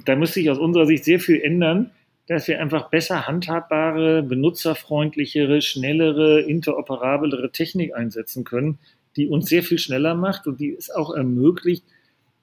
Da 0.06 0.16
muss 0.16 0.34
sich 0.34 0.50
aus 0.50 0.58
unserer 0.58 0.86
Sicht 0.86 1.06
sehr 1.06 1.20
viel 1.20 1.42
ändern, 1.42 1.92
dass 2.28 2.48
wir 2.48 2.60
einfach 2.60 2.90
besser 2.90 3.28
handhabbare, 3.28 4.24
benutzerfreundlichere, 4.24 5.62
schnellere, 5.62 6.42
interoperablere 6.42 7.52
Technik 7.52 7.96
einsetzen 7.96 8.44
können, 8.44 8.80
die 9.16 9.28
uns 9.28 9.48
sehr 9.48 9.64
viel 9.64 9.78
schneller 9.78 10.16
macht 10.16 10.48
und 10.48 10.60
die 10.60 10.74
es 10.74 10.90
auch 10.90 11.14
ermöglicht, 11.16 11.84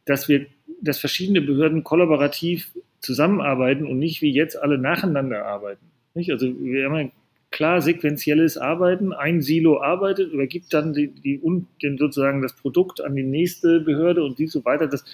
dass 0.04 0.28
wir, 0.28 0.46
dass 0.80 0.98
verschiedene 0.98 1.40
Behörden 1.40 1.85
kollaborativ 1.85 2.70
zusammenarbeiten 3.00 3.87
und 3.87 3.98
nicht 3.98 4.22
wie 4.22 4.32
jetzt 4.32 4.56
alle 4.56 4.78
nacheinander 4.78 5.44
arbeiten. 5.44 5.85
Nicht? 6.14 6.30
Also 6.30 6.46
wir 6.61 6.85
haben 6.85 6.94
ein 6.94 7.12
klar 7.50 7.82
sequenzielles 7.82 8.56
Arbeiten. 8.56 9.12
Ein 9.12 9.42
Silo 9.42 9.80
arbeitet, 9.80 10.32
übergibt 10.32 10.72
dann 10.72 10.94
die, 10.94 11.08
die, 11.08 11.40
den, 11.82 11.98
sozusagen 11.98 12.42
das 12.42 12.54
Produkt 12.54 13.00
an 13.00 13.14
die 13.14 13.22
nächste 13.22 13.80
Behörde 13.80 14.24
und 14.24 14.38
die 14.38 14.46
so 14.46 14.64
weiter. 14.64 14.87
Das, 14.87 15.04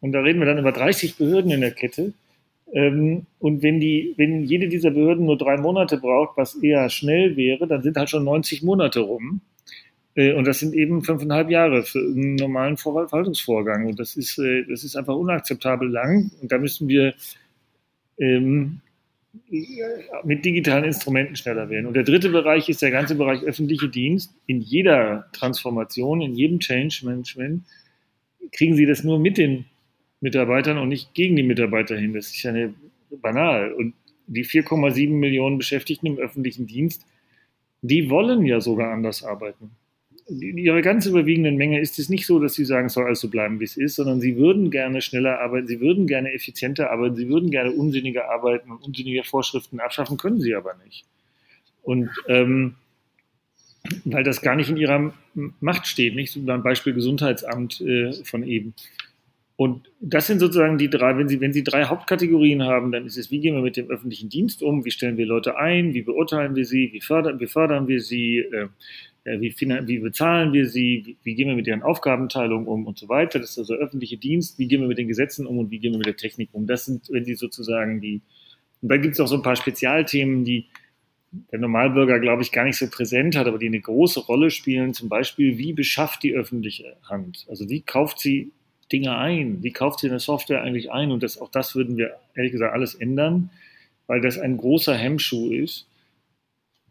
und 0.00 0.12
da 0.12 0.20
reden 0.20 0.38
wir 0.40 0.46
dann 0.46 0.58
über 0.58 0.72
30 0.72 1.16
Behörden 1.16 1.50
in 1.50 1.60
der 1.60 1.72
Kette. 1.72 2.12
Ähm, 2.72 3.26
und 3.38 3.62
wenn 3.62 3.80
die, 3.80 4.14
wenn 4.16 4.44
jede 4.44 4.68
dieser 4.68 4.90
Behörden 4.90 5.26
nur 5.26 5.38
drei 5.38 5.56
Monate 5.56 5.96
braucht, 5.98 6.36
was 6.36 6.54
eher 6.56 6.88
schnell 6.90 7.36
wäre, 7.36 7.66
dann 7.66 7.82
sind 7.82 7.96
halt 7.96 8.10
schon 8.10 8.24
90 8.24 8.62
Monate 8.62 9.00
rum. 9.00 9.40
Äh, 10.14 10.34
und 10.34 10.46
das 10.46 10.60
sind 10.60 10.74
eben 10.74 11.02
fünfeinhalb 11.02 11.50
Jahre 11.50 11.82
für 11.82 12.00
einen 12.00 12.34
normalen 12.34 12.76
Verwaltungsvorgang. 12.76 13.86
Und 13.86 13.98
das 13.98 14.16
ist, 14.16 14.38
äh, 14.38 14.64
das 14.68 14.84
ist 14.84 14.96
einfach 14.96 15.16
unakzeptabel 15.16 15.88
lang. 15.88 16.30
Und 16.42 16.52
da 16.52 16.58
müssen 16.58 16.88
wir 16.88 17.14
ähm, 18.18 18.80
mit 20.24 20.44
digitalen 20.44 20.84
Instrumenten 20.84 21.36
schneller 21.36 21.70
werden. 21.70 21.86
Und 21.86 21.94
der 21.94 22.02
dritte 22.02 22.30
Bereich 22.30 22.68
ist 22.68 22.82
der 22.82 22.90
ganze 22.90 23.14
Bereich 23.14 23.42
öffentliche 23.42 23.88
Dienst. 23.88 24.34
In 24.46 24.60
jeder 24.60 25.28
Transformation, 25.32 26.20
in 26.20 26.34
jedem 26.34 26.58
Change 26.58 27.02
Management 27.04 27.64
kriegen 28.52 28.74
Sie 28.74 28.86
das 28.86 29.04
nur 29.04 29.18
mit 29.18 29.38
den 29.38 29.66
Mitarbeitern 30.20 30.78
und 30.78 30.88
nicht 30.88 31.14
gegen 31.14 31.36
die 31.36 31.42
Mitarbeiter 31.42 31.96
hin. 31.96 32.14
Das 32.14 32.26
ist 32.26 32.42
ja 32.42 32.50
eine, 32.50 32.74
banal. 33.10 33.72
Und 33.72 33.94
die 34.26 34.44
4,7 34.44 35.10
Millionen 35.10 35.58
Beschäftigten 35.58 36.06
im 36.06 36.18
öffentlichen 36.18 36.66
Dienst, 36.66 37.06
die 37.80 38.10
wollen 38.10 38.44
ja 38.44 38.60
sogar 38.60 38.92
anders 38.92 39.24
arbeiten. 39.24 39.70
In 40.28 40.58
ihrer 40.58 40.82
ganz 40.82 41.06
überwiegenden 41.06 41.56
Menge 41.56 41.80
ist 41.80 41.98
es 41.98 42.10
nicht 42.10 42.26
so, 42.26 42.38
dass 42.38 42.52
sie 42.52 42.66
sagen, 42.66 42.88
es 42.88 42.92
soll 42.92 43.06
alles 43.06 43.20
so 43.20 43.30
bleiben, 43.30 43.60
wie 43.60 43.64
es 43.64 43.78
ist, 43.78 43.94
sondern 43.94 44.20
sie 44.20 44.36
würden 44.36 44.70
gerne 44.70 45.00
schneller 45.00 45.40
arbeiten, 45.40 45.66
sie 45.66 45.80
würden 45.80 46.06
gerne 46.06 46.34
effizienter 46.34 46.90
arbeiten, 46.90 47.16
sie 47.16 47.28
würden 47.30 47.50
gerne 47.50 47.70
unsinniger 47.70 48.28
arbeiten 48.28 48.70
und 48.70 48.84
unsinnige 48.84 49.24
Vorschriften 49.24 49.80
abschaffen, 49.80 50.18
können 50.18 50.40
sie 50.40 50.54
aber 50.54 50.74
nicht. 50.84 51.06
Und 51.82 52.10
ähm, 52.26 52.74
weil 54.04 54.22
das 54.22 54.42
gar 54.42 54.56
nicht 54.56 54.68
in 54.68 54.76
ihrer 54.76 55.14
Macht 55.60 55.86
steht, 55.86 56.14
nicht 56.14 56.32
so 56.32 56.42
beim 56.42 56.62
Beispiel 56.62 56.92
Gesundheitsamt 56.92 57.80
äh, 57.80 58.12
von 58.24 58.42
eben. 58.42 58.74
Und 59.60 59.90
das 59.98 60.28
sind 60.28 60.38
sozusagen 60.38 60.78
die 60.78 60.88
drei, 60.88 61.18
wenn 61.18 61.26
Sie, 61.26 61.40
wenn 61.40 61.52
Sie 61.52 61.64
drei 61.64 61.82
Hauptkategorien 61.82 62.62
haben, 62.62 62.92
dann 62.92 63.06
ist 63.06 63.16
es, 63.16 63.32
wie 63.32 63.40
gehen 63.40 63.56
wir 63.56 63.60
mit 63.60 63.76
dem 63.76 63.90
öffentlichen 63.90 64.28
Dienst 64.28 64.62
um, 64.62 64.84
wie 64.84 64.92
stellen 64.92 65.16
wir 65.16 65.26
Leute 65.26 65.58
ein, 65.58 65.94
wie 65.94 66.02
beurteilen 66.02 66.54
wir 66.54 66.64
sie, 66.64 66.90
wie 66.92 67.00
fördern, 67.00 67.40
wie 67.40 67.48
fördern 67.48 67.88
wir 67.88 68.00
sie, 68.00 68.38
äh, 68.38 68.68
wie, 69.24 69.52
wie, 69.58 69.98
bezahlen 69.98 70.52
wir 70.52 70.68
sie, 70.68 71.02
wie, 71.04 71.16
wie, 71.24 71.34
gehen 71.34 71.48
wir 71.48 71.56
mit 71.56 71.66
deren 71.66 71.82
Aufgabenteilung 71.82 72.68
um 72.68 72.86
und 72.86 72.98
so 72.98 73.08
weiter. 73.08 73.40
Das 73.40 73.50
ist 73.50 73.58
also 73.58 73.74
öffentliche 73.74 74.16
Dienst, 74.16 74.60
wie 74.60 74.68
gehen 74.68 74.80
wir 74.80 74.86
mit 74.86 74.98
den 74.98 75.08
Gesetzen 75.08 75.44
um 75.44 75.58
und 75.58 75.72
wie 75.72 75.80
gehen 75.80 75.90
wir 75.90 75.98
mit 75.98 76.06
der 76.06 76.16
Technik 76.16 76.50
um. 76.52 76.68
Das 76.68 76.84
sind, 76.84 77.08
wenn 77.10 77.24
Sie 77.24 77.34
sozusagen 77.34 78.00
die, 78.00 78.22
und 78.80 78.90
da 78.90 78.96
gibt 78.96 79.14
es 79.14 79.20
auch 79.20 79.26
so 79.26 79.34
ein 79.34 79.42
paar 79.42 79.56
Spezialthemen, 79.56 80.44
die 80.44 80.66
der 81.50 81.58
Normalbürger, 81.58 82.20
glaube 82.20 82.42
ich, 82.42 82.52
gar 82.52 82.62
nicht 82.62 82.78
so 82.78 82.86
präsent 82.88 83.34
hat, 83.34 83.48
aber 83.48 83.58
die 83.58 83.66
eine 83.66 83.80
große 83.80 84.20
Rolle 84.20 84.50
spielen. 84.50 84.94
Zum 84.94 85.08
Beispiel, 85.08 85.58
wie 85.58 85.72
beschafft 85.72 86.22
die 86.22 86.34
öffentliche 86.34 86.96
Hand? 87.02 87.44
Also 87.48 87.68
wie 87.68 87.80
kauft 87.80 88.20
sie 88.20 88.52
Dinge 88.92 89.16
ein? 89.16 89.62
Wie 89.62 89.72
kauft 89.72 90.00
sie 90.00 90.08
eine 90.08 90.20
Software 90.20 90.62
eigentlich 90.62 90.90
ein? 90.90 91.10
Und 91.10 91.22
das, 91.22 91.38
auch 91.38 91.50
das 91.50 91.74
würden 91.74 91.96
wir 91.96 92.16
ehrlich 92.34 92.52
gesagt 92.52 92.72
alles 92.72 92.94
ändern, 92.94 93.50
weil 94.06 94.20
das 94.20 94.38
ein 94.38 94.56
großer 94.56 94.94
Hemmschuh 94.96 95.52
ist. 95.52 95.86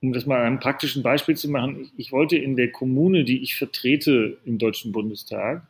Um 0.02 0.14
das 0.14 0.28
mal 0.28 0.44
ein 0.44 0.60
praktischen 0.60 1.02
Beispiel 1.02 1.36
zu 1.36 1.50
machen, 1.50 1.90
ich 1.98 2.12
wollte 2.12 2.38
in 2.38 2.56
der 2.56 2.72
Kommune, 2.72 3.24
die 3.24 3.42
ich 3.42 3.56
vertrete 3.56 4.38
im 4.46 4.60
Deutschen 4.60 4.92
Bundestag, 4.92 5.66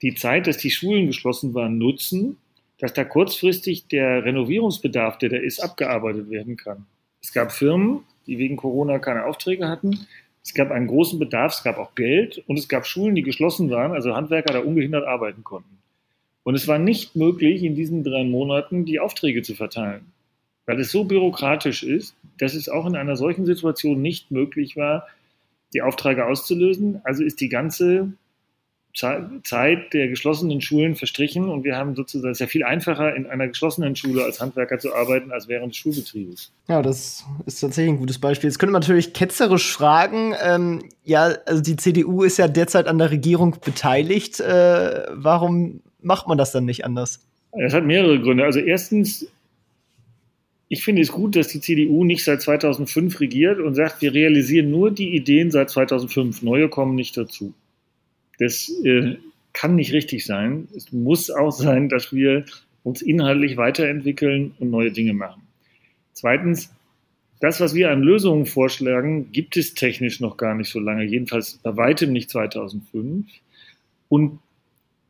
die 0.00 0.14
Zeit, 0.14 0.46
dass 0.46 0.56
die 0.56 0.70
Schulen 0.70 1.06
geschlossen 1.06 1.52
waren, 1.52 1.76
nutzen, 1.76 2.38
dass 2.78 2.94
da 2.94 3.04
kurzfristig 3.04 3.86
der 3.86 4.24
Renovierungsbedarf, 4.24 5.18
der 5.18 5.28
da 5.28 5.36
ist, 5.36 5.60
abgearbeitet 5.60 6.30
werden 6.30 6.56
kann. 6.56 6.86
Es 7.22 7.32
gab 7.32 7.52
Firmen, 7.52 8.00
die 8.26 8.38
wegen 8.38 8.56
Corona 8.56 8.98
keine 8.98 9.26
Aufträge 9.26 9.68
hatten. 9.68 10.06
Es 10.44 10.54
gab 10.54 10.70
einen 10.70 10.88
großen 10.88 11.18
Bedarf, 11.18 11.54
es 11.54 11.62
gab 11.62 11.78
auch 11.78 11.94
Geld 11.94 12.42
und 12.46 12.58
es 12.58 12.68
gab 12.68 12.86
Schulen, 12.86 13.14
die 13.14 13.22
geschlossen 13.22 13.70
waren, 13.70 13.92
also 13.92 14.14
Handwerker 14.14 14.52
da 14.52 14.60
ungehindert 14.60 15.06
arbeiten 15.06 15.44
konnten. 15.44 15.78
Und 16.42 16.54
es 16.56 16.66
war 16.66 16.78
nicht 16.78 17.14
möglich, 17.14 17.62
in 17.62 17.76
diesen 17.76 18.02
drei 18.02 18.24
Monaten 18.24 18.84
die 18.84 18.98
Aufträge 18.98 19.42
zu 19.42 19.54
verteilen, 19.54 20.12
weil 20.66 20.80
es 20.80 20.90
so 20.90 21.04
bürokratisch 21.04 21.84
ist, 21.84 22.16
dass 22.38 22.54
es 22.54 22.68
auch 22.68 22.86
in 22.86 22.96
einer 22.96 23.16
solchen 23.16 23.46
Situation 23.46 24.02
nicht 24.02 24.32
möglich 24.32 24.76
war, 24.76 25.06
die 25.72 25.82
Aufträge 25.82 26.26
auszulösen. 26.26 27.00
Also 27.04 27.22
ist 27.22 27.40
die 27.40 27.48
ganze 27.48 28.12
Zeit 28.94 29.94
der 29.94 30.08
geschlossenen 30.08 30.60
Schulen 30.60 30.96
verstrichen 30.96 31.48
und 31.48 31.64
wir 31.64 31.76
haben 31.76 31.96
sozusagen, 31.96 32.30
es 32.30 32.36
ist 32.36 32.40
ja 32.40 32.46
viel 32.46 32.64
einfacher, 32.64 33.16
in 33.16 33.26
einer 33.26 33.48
geschlossenen 33.48 33.96
Schule 33.96 34.22
als 34.22 34.40
Handwerker 34.40 34.78
zu 34.78 34.94
arbeiten, 34.94 35.32
als 35.32 35.48
während 35.48 35.72
des 35.72 35.78
Schulbetriebes. 35.78 36.52
Ja, 36.68 36.82
das 36.82 37.24
ist 37.46 37.60
tatsächlich 37.60 37.94
ein 37.94 37.98
gutes 37.98 38.18
Beispiel. 38.18 38.50
Jetzt 38.50 38.58
könnte 38.58 38.72
man 38.72 38.82
natürlich 38.82 39.14
ketzerisch 39.14 39.72
fragen, 39.72 40.34
ähm, 40.44 40.84
ja, 41.04 41.34
also 41.46 41.62
die 41.62 41.76
CDU 41.76 42.22
ist 42.22 42.36
ja 42.36 42.48
derzeit 42.48 42.86
an 42.86 42.98
der 42.98 43.10
Regierung 43.10 43.56
beteiligt. 43.64 44.40
Äh, 44.40 45.06
warum 45.10 45.80
macht 46.02 46.28
man 46.28 46.36
das 46.36 46.52
dann 46.52 46.66
nicht 46.66 46.84
anders? 46.84 47.26
Es 47.52 47.72
hat 47.72 47.84
mehrere 47.84 48.20
Gründe. 48.20 48.44
Also 48.44 48.60
erstens, 48.60 49.26
ich 50.68 50.84
finde 50.84 51.00
es 51.00 51.12
gut, 51.12 51.34
dass 51.34 51.48
die 51.48 51.60
CDU 51.60 52.04
nicht 52.04 52.24
seit 52.24 52.42
2005 52.42 53.20
regiert 53.20 53.58
und 53.58 53.74
sagt, 53.74 54.02
wir 54.02 54.12
realisieren 54.12 54.70
nur 54.70 54.90
die 54.90 55.14
Ideen 55.14 55.50
seit 55.50 55.70
2005. 55.70 56.42
Neue 56.42 56.68
kommen 56.68 56.94
nicht 56.94 57.16
dazu. 57.16 57.54
Das 58.42 58.72
äh, 58.84 59.16
kann 59.52 59.76
nicht 59.76 59.92
richtig 59.92 60.26
sein. 60.26 60.66
Es 60.76 60.92
muss 60.92 61.30
auch 61.30 61.52
sein, 61.52 61.88
dass 61.88 62.12
wir 62.12 62.44
uns 62.82 63.00
inhaltlich 63.00 63.56
weiterentwickeln 63.56 64.54
und 64.58 64.70
neue 64.70 64.90
Dinge 64.90 65.12
machen. 65.12 65.42
Zweitens, 66.12 66.74
das, 67.40 67.60
was 67.60 67.74
wir 67.74 67.90
an 67.90 68.02
Lösungen 68.02 68.46
vorschlagen, 68.46 69.30
gibt 69.30 69.56
es 69.56 69.74
technisch 69.74 70.20
noch 70.20 70.36
gar 70.36 70.54
nicht 70.54 70.70
so 70.70 70.80
lange, 70.80 71.04
jedenfalls 71.04 71.58
bei 71.62 71.76
weitem 71.76 72.12
nicht 72.12 72.30
2005. 72.30 73.26
Und 74.08 74.40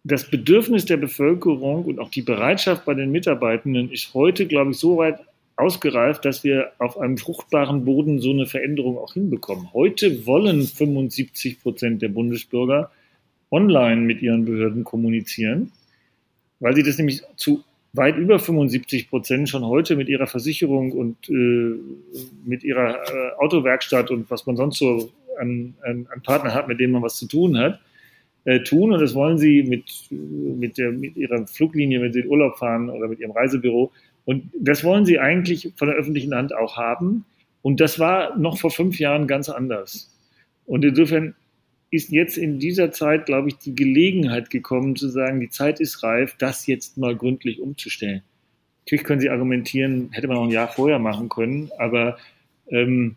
das 0.05 0.31
Bedürfnis 0.31 0.85
der 0.85 0.99
Bevölkerung 0.99 1.85
und 1.85 1.99
auch 2.01 2.11
die 2.11 2.23
Bereitschaft 2.23 2.85
bei 2.85 2.95
den 2.95 3.13
Mitarbeitenden 3.13 3.91
ist 3.91 4.13
heute, 4.15 4.47
glaube 4.47 4.73
ich, 4.73 4.77
so 4.77 4.99
weit 4.99 5.21
ausgereift, 5.57 6.25
dass 6.25 6.45
wir 6.45 6.73
auf 6.79 6.99
einem 6.99 7.19
fruchtbaren 7.19 7.85
Boden 7.85 8.21
so 8.21 8.31
eine 8.31 8.47
Veränderung 8.47 8.99
auch 8.99 9.15
hinbekommen. 9.15 9.73
Heute 9.73 10.27
wollen 10.27 10.63
75 10.63 11.63
Prozent 11.63 12.03
der 12.03 12.09
Bundesbürger 12.09 12.91
online 13.53 14.01
mit 14.01 14.23
ihren 14.23 14.45
Behörden 14.45 14.83
kommunizieren, 14.83 15.71
weil 16.59 16.75
sie 16.75 16.83
das 16.83 16.99
nämlich 16.99 17.23
zu 17.37 17.63
weit 17.93 18.17
über 18.17 18.39
75 18.39 19.11
Prozent 19.11 19.49
schon 19.49 19.65
heute 19.65 19.97
mit 19.97 20.09
ihrer 20.09 20.27
Versicherung 20.27 20.93
und 20.93 21.29
äh, 21.29 21.75
mit 22.45 22.65
ihrer 22.65 22.95
äh, 22.95 23.33
Autowerkstatt 23.39 24.11
und 24.11 24.31
was 24.31 24.47
man 24.47 24.57
sonst 24.57 24.79
so 24.79 25.11
an, 25.39 25.75
an, 25.83 26.07
an 26.13 26.23
Partner 26.23 26.55
hat, 26.55 26.69
mit 26.69 26.81
denen 26.81 26.93
man 26.93 27.03
was 27.03 27.17
zu 27.17 27.29
tun 27.29 27.59
hat, 27.59 27.81
äh, 28.45 28.61
tun. 28.61 28.93
Und 28.93 29.01
das 29.01 29.15
wollen 29.15 29.39
sie 29.39 29.63
mit, 29.63 29.85
mit, 30.11 30.79
der, 30.79 30.93
mit 30.93 31.17
ihrer 31.17 31.47
Fluglinie, 31.47 32.01
wenn 32.01 32.13
sie 32.13 32.21
in 32.21 32.29
Urlaub 32.29 32.59
fahren 32.59 32.89
oder 32.89 33.09
mit 33.09 33.21
ihrem 33.21 33.33
Reisebüro. 33.33 33.93
Und 34.25 34.51
das 34.59 34.85
wollen 34.85 35.05
sie 35.05 35.19
eigentlich 35.19 35.73
von 35.77 35.89
der 35.89 35.97
öffentlichen 35.97 36.35
Hand 36.35 36.55
auch 36.55 36.77
haben. 36.77 37.25
Und 37.61 37.81
das 37.81 37.99
war 37.99 38.37
noch 38.39 38.59
vor 38.59 38.71
fünf 38.71 38.99
Jahren 38.99 39.27
ganz 39.27 39.49
anders. 39.49 40.11
Und 40.65 40.85
insofern 40.85 41.35
ist 41.93 42.11
jetzt 42.11 42.39
in 42.39 42.59
dieser 42.59 42.91
Zeit, 42.91 43.27
glaube 43.27 43.49
ich, 43.49 43.59
die 43.59 43.75
Gelegenheit 43.75 44.49
gekommen 44.49 44.97
zu 44.97 45.09
sagen, 45.09 45.41
die 45.41 45.51
Zeit 45.51 45.79
ist 45.79 46.03
reif, 46.03 46.35
das 46.39 46.67
jetzt 46.67 46.97
mal 46.97 47.15
gründlich 47.15 47.61
umzustellen. 47.61 48.23
Natürlich 48.81 49.05
können 49.05 49.21
Sie 49.21 49.29
argumentieren, 49.29 50.09
hätte 50.11 50.27
man 50.27 50.39
auch 50.39 50.45
ein 50.45 50.51
Jahr 50.51 50.69
vorher 50.69 50.99
machen 50.99 51.29
können, 51.29 51.71
aber 51.79 52.17
ähm, 52.69 53.17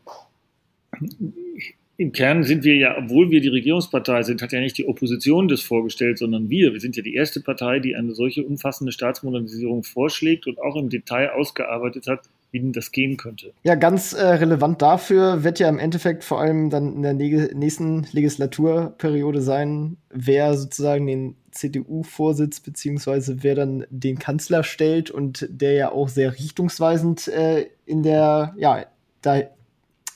im 1.98 2.12
Kern 2.12 2.44
sind 2.44 2.66
wir 2.66 2.76
ja, 2.76 2.98
obwohl 2.98 3.32
wir 3.32 3.40
die 3.40 3.48
Regierungspartei 3.48 4.24
sind, 4.24 4.42
hat 4.42 4.52
ja 4.52 4.60
nicht 4.60 4.78
die 4.78 4.88
Opposition 4.88 5.48
das 5.48 5.62
vorgestellt, 5.62 6.18
sondern 6.18 6.50
wir. 6.50 6.74
Wir 6.74 6.82
sind 6.82 6.98
ja 6.98 7.02
die 7.02 7.16
erste 7.16 7.40
Partei, 7.40 7.80
die 7.80 7.96
eine 7.96 8.14
solche 8.14 8.44
umfassende 8.44 8.92
Staatsmodernisierung 8.92 9.84
vorschlägt 9.84 10.48
und 10.48 10.60
auch 10.60 10.76
im 10.76 10.90
Detail 10.90 11.30
ausgearbeitet 11.30 12.08
hat, 12.08 12.28
denn 12.60 12.74
das 12.74 12.92
gehen 12.92 13.18
könnte. 13.18 13.54
Ja, 13.64 13.76
ganz 13.76 14.14
äh, 14.14 14.26
relevant 14.26 14.82
dafür 14.82 15.44
wird 15.44 15.60
ja 15.60 15.70
im 15.70 15.80
Endeffekt 15.80 16.24
vor 16.24 16.40
allem 16.40 16.70
dann 16.70 16.96
in 16.96 17.02
der 17.02 17.14
nächsten 17.14 18.08
Legislaturperiode 18.12 19.42
sein, 19.42 19.98
wer 20.10 20.56
sozusagen 20.56 21.08
den 21.08 21.36
CDU-Vorsitz 21.52 22.60
beziehungsweise 22.60 23.44
wer 23.44 23.56
dann 23.56 23.86
den 23.90 24.20
Kanzler 24.20 24.64
stellt 24.64 25.12
und 25.12 25.48
der 25.50 25.74
ja 25.74 25.92
auch 25.92 26.10
sehr 26.10 26.34
richtungsweisend 26.34 27.28
äh, 27.28 27.68
in 27.86 28.04
der, 28.04 28.54
ja, 28.58 28.86
da 29.22 29.42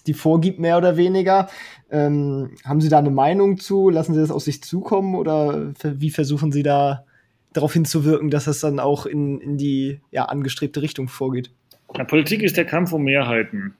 die 0.08 0.14
vorgibt, 0.14 0.60
mehr 0.60 0.78
oder 0.78 0.98
weniger. 0.98 1.50
Ähm, 1.92 2.56
haben 2.66 2.82
Sie 2.82 2.90
da 2.90 3.00
eine 3.00 3.12
Meinung 3.12 3.60
zu? 3.60 3.90
Lassen 3.90 4.14
Sie 4.14 4.20
das 4.20 4.32
auf 4.32 4.44
sich 4.44 4.64
zukommen 4.64 5.16
oder 5.16 5.72
wie 5.84 6.10
versuchen 6.10 6.52
Sie 6.52 6.64
da 6.64 7.06
darauf 7.54 7.74
hinzuwirken, 7.74 8.30
dass 8.30 8.46
das 8.46 8.60
dann 8.60 8.80
auch 8.80 9.06
in, 9.06 9.40
in 9.40 9.58
die 9.58 10.02
ja, 10.12 10.26
angestrebte 10.26 10.82
Richtung 10.82 11.08
vorgeht? 11.08 11.52
Ja, 11.98 12.04
Politik 12.04 12.44
ist 12.44 12.58
der 12.58 12.66
Kampf 12.66 12.94
um 12.94 13.04
Mehrheiten. 13.04 13.74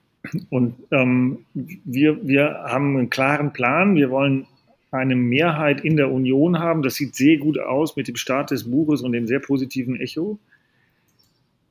Und 0.50 0.74
ähm, 0.90 1.44
wir, 1.54 2.26
wir 2.26 2.64
haben 2.64 2.96
einen 2.96 3.10
klaren 3.10 3.52
Plan. 3.52 3.94
Wir 3.94 4.10
wollen 4.10 4.46
eine 4.90 5.16
Mehrheit 5.16 5.82
in 5.84 5.96
der 5.96 6.10
Union 6.10 6.58
haben. 6.58 6.82
Das 6.82 6.94
sieht 6.96 7.14
sehr 7.14 7.38
gut 7.38 7.58
aus 7.58 7.96
mit 7.96 8.08
dem 8.08 8.16
Start 8.16 8.50
des 8.50 8.70
Buches 8.70 9.02
und 9.02 9.12
dem 9.12 9.26
sehr 9.26 9.38
positiven 9.38 9.98
Echo. 9.98 10.38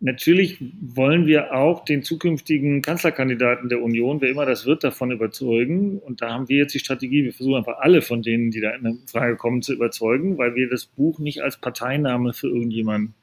Natürlich 0.02 0.63
wollen 0.82 1.28
wir 1.28 1.54
auch 1.54 1.84
den 1.84 2.04
zukünftigen 2.04 2.82
Kanzlerkandidaten 2.82 3.67
der 3.67 3.82
Union, 3.82 4.21
wer 4.21 4.30
immer 4.30 4.45
das 4.45 4.65
wird, 4.65 4.86
davon 4.86 5.12
überzeugen. 5.12 5.99
Und 5.99 6.21
da 6.21 6.32
haben 6.32 6.47
wir 6.47 6.56
jetzt 6.56 6.73
die 6.73 6.80
Strategie, 6.80 7.25
wir 7.25 7.34
versuchen 7.34 7.58
einfach 7.58 7.80
alle 7.80 8.02
von 8.02 8.21
denen, 8.21 8.49
die 8.49 8.62
da 8.62 8.71
in 8.71 8.99
Frage 9.08 9.36
kommen, 9.36 9.62
zu 9.62 9.73
überzeugen, 9.73 10.38
weil 10.38 10.56
wir 10.56 10.69
das 10.69 10.86
Buch 10.86 11.19
nicht 11.19 11.41
als 11.41 11.58
Parteiname 11.58 12.32
für 12.32 12.47
irgendjemanden 12.47 13.13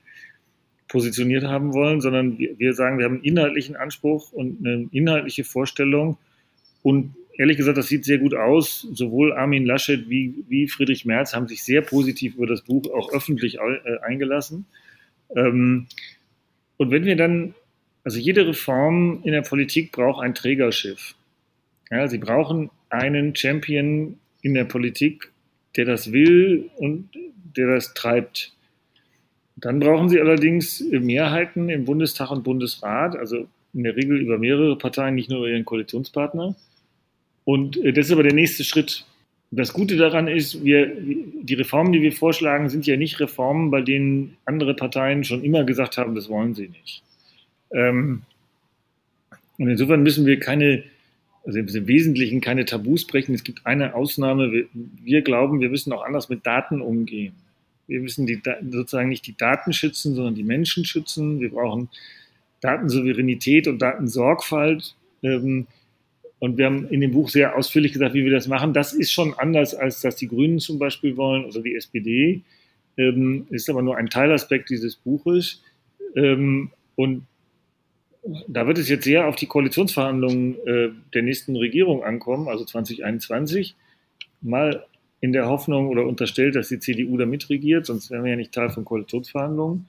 positioniert 0.89 1.45
haben 1.45 1.75
wollen, 1.75 2.01
sondern 2.01 2.39
wir, 2.39 2.59
wir 2.59 2.75
sagen, 2.75 2.99
wir 2.99 3.07
haben 3.07 3.17
einen 3.17 3.25
inhaltlichen 3.25 3.77
Anspruch 3.77 4.33
und 4.33 4.65
eine 4.65 4.89
inhaltliche 4.93 5.45
Vorstellung. 5.45 6.19
Und 6.83 7.15
ehrlich 7.39 7.57
gesagt, 7.57 7.79
das 7.79 7.89
sieht 7.89 8.05
sehr 8.05 8.19
gut 8.19 8.35
aus. 8.35 8.87
Sowohl 8.93 9.33
Armin 9.33 9.67
Laschet 9.67 10.09
wie, 10.09 10.45
wie 10.49 10.69
Friedrich 10.69 11.05
Merz 11.05 11.35
haben 11.35 11.49
sich 11.49 11.65
sehr 11.65 11.83
positiv 11.83 12.37
über 12.37 12.47
das 12.47 12.63
Buch 12.63 12.93
auch 12.95 13.13
öffentlich 13.13 13.59
äh, 13.59 13.99
eingelassen. 14.03 14.67
Ähm, 15.35 15.87
und 16.77 16.91
wenn 16.91 17.05
wir 17.05 17.17
dann, 17.17 17.55
also 18.05 18.19
jede 18.19 18.47
Reform 18.47 19.21
in 19.25 19.33
der 19.33 19.43
Politik 19.43 19.93
braucht 19.93 20.23
ein 20.23 20.35
Trägerschiff. 20.35 21.15
Ja, 21.91 22.09
sie 22.09 22.19
brauchen 22.19 22.71
einen 22.91 23.35
Champion 23.35 24.19
in 24.43 24.55
der 24.55 24.65
Politik, 24.65 25.33
der 25.77 25.85
das 25.85 26.13
will 26.13 26.71
und 26.77 27.09
der 27.57 27.69
das 27.69 27.95
treibt. 27.95 28.56
Dann 29.57 29.81
brauchen 29.81 30.09
Sie 30.09 30.21
allerdings 30.21 30.81
Mehrheiten 30.91 31.71
im 31.71 31.87
Bundestag 31.87 32.31
und 32.31 32.45
Bundesrat, 32.45 33.17
also 33.17 33.49
in 33.73 33.85
der 33.85 33.97
Regel 33.97 34.21
über 34.21 34.39
mehrere 34.39 34.77
Parteien, 34.77 35.15
nicht 35.15 35.31
nur 35.31 35.41
über 35.41 35.49
Ihren 35.49 35.65
Koalitionspartner. 35.65 36.55
Und 37.45 37.77
äh, 37.79 37.93
das 37.93 38.07
ist 38.07 38.13
aber 38.13 38.23
der 38.23 38.35
nächste 38.35 38.65
Schritt. 38.65 39.07
Das 39.51 39.73
Gute 39.73 39.97
daran 39.97 40.29
ist, 40.29 40.65
wir, 40.65 40.93
die 40.97 41.55
Reformen, 41.55 41.93
die 41.93 42.03
wir 42.03 42.13
vorschlagen, 42.13 42.69
sind 42.69 42.87
ja 42.87 42.97
nicht 42.97 43.21
Reformen, 43.21 43.71
bei 43.71 43.81
denen 43.81 44.37
andere 44.45 44.75
Parteien 44.75 45.25
schon 45.25 45.45
immer 45.45 45.65
gesagt 45.65 45.97
haben, 45.97 46.15
das 46.15 46.29
wollen 46.29 46.55
sie 46.55 46.69
nicht. 46.69 47.03
Ähm, 47.71 48.23
und 49.59 49.69
insofern 49.69 50.03
müssen 50.03 50.27
wir 50.27 50.39
keine, 50.39 50.83
also 51.45 51.59
im 51.59 51.87
Wesentlichen 51.87 52.41
keine 52.41 52.65
Tabus 52.65 53.07
brechen. 53.07 53.35
Es 53.35 53.45
gibt 53.45 53.65
eine 53.65 53.95
Ausnahme. 53.95 54.53
Wir, 54.53 54.67
wir 54.75 55.23
glauben, 55.23 55.61
wir 55.61 55.71
müssen 55.71 55.93
auch 55.93 56.05
anders 56.05 56.29
mit 56.29 56.45
Daten 56.45 56.81
umgehen. 56.81 57.35
Wir 57.87 58.01
müssen 58.01 58.27
die, 58.27 58.41
sozusagen 58.71 59.09
nicht 59.09 59.27
die 59.27 59.37
Daten 59.37 59.73
schützen, 59.73 60.15
sondern 60.15 60.35
die 60.35 60.43
Menschen 60.43 60.85
schützen. 60.85 61.41
Wir 61.41 61.51
brauchen 61.51 61.89
Datensouveränität 62.61 63.69
und 63.69 63.81
Datensorgfalt. 63.81 64.95
Ähm, 65.23 65.67
und 66.39 66.59
wir 66.59 66.67
haben 66.67 66.89
in 66.89 67.01
dem 67.01 67.13
Buch 67.13 67.31
sehr 67.31 67.57
ausführlich 67.57 67.93
gesagt, 67.93 68.15
wie 68.15 68.25
wir 68.25 68.33
das 68.33 68.47
machen. 68.47 68.73
Das 68.73 68.93
ist 68.93 69.11
schon 69.11 69.35
anders, 69.35 69.75
als 69.75 70.01
das 70.01 70.17
die 70.17 70.29
Grünen 70.29 70.59
zum 70.59 70.79
Beispiel 70.79 71.17
wollen 71.17 71.45
oder 71.45 71.63
die 71.63 71.75
SPD. 71.75 72.43
Ähm, 72.99 73.47
ist 73.51 73.71
aber 73.71 73.83
nur 73.83 73.97
ein 73.97 74.11
Teilaspekt 74.11 74.71
dieses 74.71 74.97
Buches. 74.97 75.63
Ähm, 76.15 76.71
und 76.95 77.27
da 78.49 78.67
wird 78.67 78.79
es 78.79 78.89
jetzt 78.89 79.05
sehr 79.05 79.29
auf 79.29 79.37
die 79.37 79.47
Koalitionsverhandlungen 79.47 80.57
äh, 80.67 80.89
der 81.15 81.23
nächsten 81.23 81.57
Regierung 81.57 82.03
ankommen, 82.03 82.49
also 82.49 82.65
2021. 82.65 83.75
Mal 84.41 84.85
in 85.21 85.33
der 85.33 85.49
Hoffnung 85.49 85.89
oder 85.89 86.07
unterstellt, 86.07 86.57
dass 86.57 86.69
die 86.69 86.79
CDU 86.79 87.17
da 87.17 87.27
mitregiert, 87.27 87.87
sonst 87.87 88.11
wären 88.11 88.25
wir 88.25 88.33
ja 88.33 88.37
nicht 88.37 88.53
Teil 88.53 88.71
von 88.71 88.85
Koalitionsverhandlungen. 88.85 89.87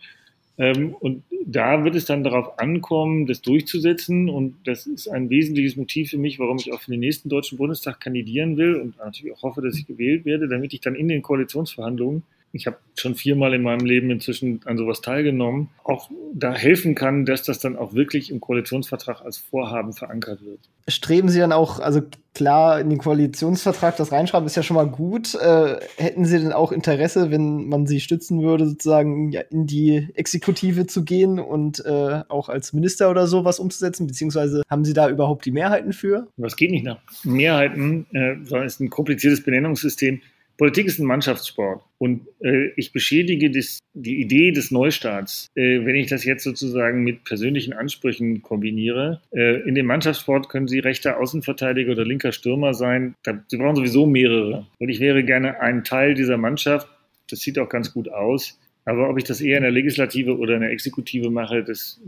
Ähm, 0.58 0.96
und 1.00 1.24
da 1.46 1.84
wird 1.84 1.96
es 1.96 2.06
dann 2.06 2.24
darauf 2.24 2.60
ankommen, 2.60 3.28
das 3.28 3.42
durchzusetzen. 3.42 4.30
Und 4.30 4.56
das 4.66 4.88
ist 4.88 5.08
ein 5.08 5.30
wesentliches 5.30 5.76
Motiv 5.76 6.10
für 6.10 6.18
mich, 6.18 6.40
warum 6.40 6.58
ich 6.58 6.74
auch 6.74 6.82
für 6.82 6.92
den 6.92 7.00
nächsten 7.00 7.30
Deutschen 7.30 7.58
Bundestag 7.58 8.00
kandidieren 8.00 8.58
will 8.58 8.76
und 8.76 8.98
natürlich 8.98 9.36
auch 9.36 9.44
hoffe, 9.44 9.62
dass 9.62 9.78
ich 9.78 9.86
gewählt 9.86 10.26
werde, 10.26 10.48
damit 10.48 10.74
ich 10.74 10.82
dann 10.82 10.96
in 10.96 11.08
den 11.08 11.22
Koalitionsverhandlungen 11.22 12.24
ich 12.54 12.68
habe 12.68 12.78
schon 12.96 13.16
viermal 13.16 13.54
in 13.54 13.62
meinem 13.62 13.86
Leben 13.86 14.10
inzwischen 14.10 14.62
an 14.66 14.78
sowas 14.78 15.02
teilgenommen, 15.02 15.70
auch 15.84 16.10
da 16.34 16.54
helfen 16.54 16.96
kann, 16.96 17.26
dass 17.26 17.44
das 17.44 17.60
dann 17.60 17.76
auch 17.76 17.94
wirklich 17.94 18.32
im 18.32 18.40
Koalitionsvertrag 18.40 19.22
als 19.22 19.38
Vorhaben 19.38 19.94
verankert 19.94 20.44
wird. 20.44 20.60
Streben 20.88 21.30
Sie 21.30 21.40
dann 21.40 21.52
auch, 21.52 21.80
also 21.80 22.02
klar, 22.34 22.80
in 22.80 22.90
den 22.90 23.00
Koalitionsvertrag 23.00 23.98
das 23.98 24.12
reinschreiben 24.12 24.46
ist 24.46 24.56
ja 24.56 24.64
schon 24.64 24.76
mal 24.76 24.88
gut. 24.88 25.36
Äh, 25.36 25.78
hätten 25.98 26.26
Sie 26.26 26.40
denn 26.40 26.54
auch 26.54 26.72
Interesse, 26.72 27.32
wenn 27.32 27.68
man 27.68 27.88
Sie 27.88 28.00
stützen 28.00 28.42
würde, 28.42 28.68
sozusagen 28.68 29.32
ja, 29.32 29.42
in 29.42 29.68
die 29.68 30.08
Exekutive 30.16 30.88
zu 30.88 31.04
gehen 31.04 31.40
und 31.40 31.84
äh, 31.86 32.22
auch 32.30 32.50
als 32.50 32.74
Minister 32.74 33.10
oder 33.10 33.28
so 33.28 33.44
was 33.44 33.60
umzusetzen? 33.60 34.08
Beziehungsweise 34.08 34.64
haben 34.70 34.86
Sie 34.86 34.94
da 34.94 35.10
überhaupt 35.10 35.46
die 35.46 35.52
Mehrheiten 35.52 35.94
für? 35.94 36.28
Was 36.38 36.56
geht 36.56 36.72
nicht 36.72 36.86
nach 36.86 37.00
Mehrheiten, 37.24 38.06
äh, 38.14 38.36
sondern 38.44 38.68
es 38.68 38.76
ist 38.76 38.82
ein 38.82 38.90
kompliziertes 38.90 39.44
Benennungssystem. 39.44 40.22
Politik 40.58 40.88
ist 40.88 41.00
ein 41.00 41.06
Mannschaftssport 41.06 41.84
und 42.00 42.28
äh, 42.42 42.72
ich 42.76 42.92
beschädige 42.92 43.52
das, 43.52 43.80
die 43.94 44.20
Idee 44.20 44.52
des 44.52 44.72
Neustarts, 44.72 45.52
äh, 45.54 45.86
wenn 45.86 45.96
ich 45.96 46.08
das 46.08 46.24
jetzt 46.26 46.44
sozusagen 46.44 47.04
mit 47.04 47.26
persönlichen 47.26 47.74
Ansprüchen 47.74 48.42
kombiniere. 48.42 49.22
Äh, 49.32 49.62
in 49.68 49.76
dem 49.76 49.86
Mannschaftssport 49.86 50.50
können 50.50 50.68
Sie 50.68 50.80
rechter 50.80 51.20
Außenverteidiger 51.20 51.92
oder 51.92 52.06
linker 52.06 52.32
Stürmer 52.32 52.74
sein. 52.74 53.14
Da, 53.22 53.44
Sie 53.48 53.58
brauchen 53.58 53.76
sowieso 53.76 54.08
mehrere. 54.08 54.66
Und 54.80 54.90
ich 54.90 55.00
wäre 55.00 55.24
gerne 55.24 55.60
ein 55.60 55.84
Teil 55.84 56.16
dieser 56.16 56.38
Mannschaft. 56.38 56.90
Das 57.30 57.40
sieht 57.40 57.60
auch 57.60 57.70
ganz 57.70 57.94
gut 57.94 58.10
aus. 58.10 58.60
Aber 58.86 59.10
ob 59.10 59.18
ich 59.18 59.26
das 59.26 59.42
eher 59.42 59.58
in 59.58 59.64
der 59.64 59.72
Legislative 59.72 60.38
oder 60.38 60.56
in 60.56 60.62
der 60.62 60.72
Exekutive 60.72 61.30
mache, 61.30 61.62
das 61.62 62.00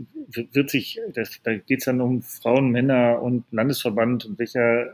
wird 0.52 0.70
sich, 0.70 0.98
das, 1.14 1.38
da 1.42 1.54
geht 1.54 1.80
es 1.80 1.84
dann 1.84 2.00
um 2.00 2.22
Frauen, 2.22 2.70
Männer 2.70 3.20
und 3.22 3.44
Landesverband 3.50 4.24
und 4.24 4.38
welcher 4.38 4.90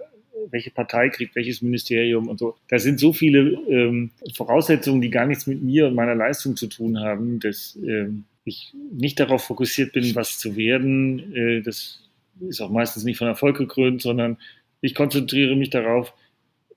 welche 0.50 0.70
Partei 0.70 1.09
kriegt 1.09 1.37
welches 1.37 1.62
Ministerium 1.62 2.28
und 2.28 2.38
so. 2.38 2.56
Da 2.68 2.78
sind 2.78 3.00
so 3.00 3.12
viele 3.12 3.52
ähm, 3.68 4.11
Voraussetzungen, 4.35 5.00
die 5.00 5.11
gar 5.11 5.26
nichts 5.26 5.46
mit 5.46 5.62
mir 5.62 5.87
und 5.87 5.94
meiner 5.94 6.14
Leistung 6.14 6.56
zu 6.56 6.66
tun 6.66 7.00
haben, 7.00 7.40
dass 7.40 7.78
ähm, 7.85 8.24
ich 8.44 8.72
nicht 8.92 9.18
darauf 9.20 9.44
fokussiert 9.44 9.92
bin, 9.92 10.14
was 10.14 10.38
zu 10.38 10.56
werden. 10.56 11.35
Äh, 11.35 11.62
das 11.62 12.00
ist 12.40 12.61
auch 12.61 12.70
meistens 12.70 13.04
nicht 13.04 13.18
von 13.18 13.28
Erfolg 13.28 13.56
gekrönt, 13.56 14.02
sondern 14.02 14.38
ich 14.80 14.94
konzentriere 14.94 15.56
mich 15.56 15.70
darauf, 15.70 16.12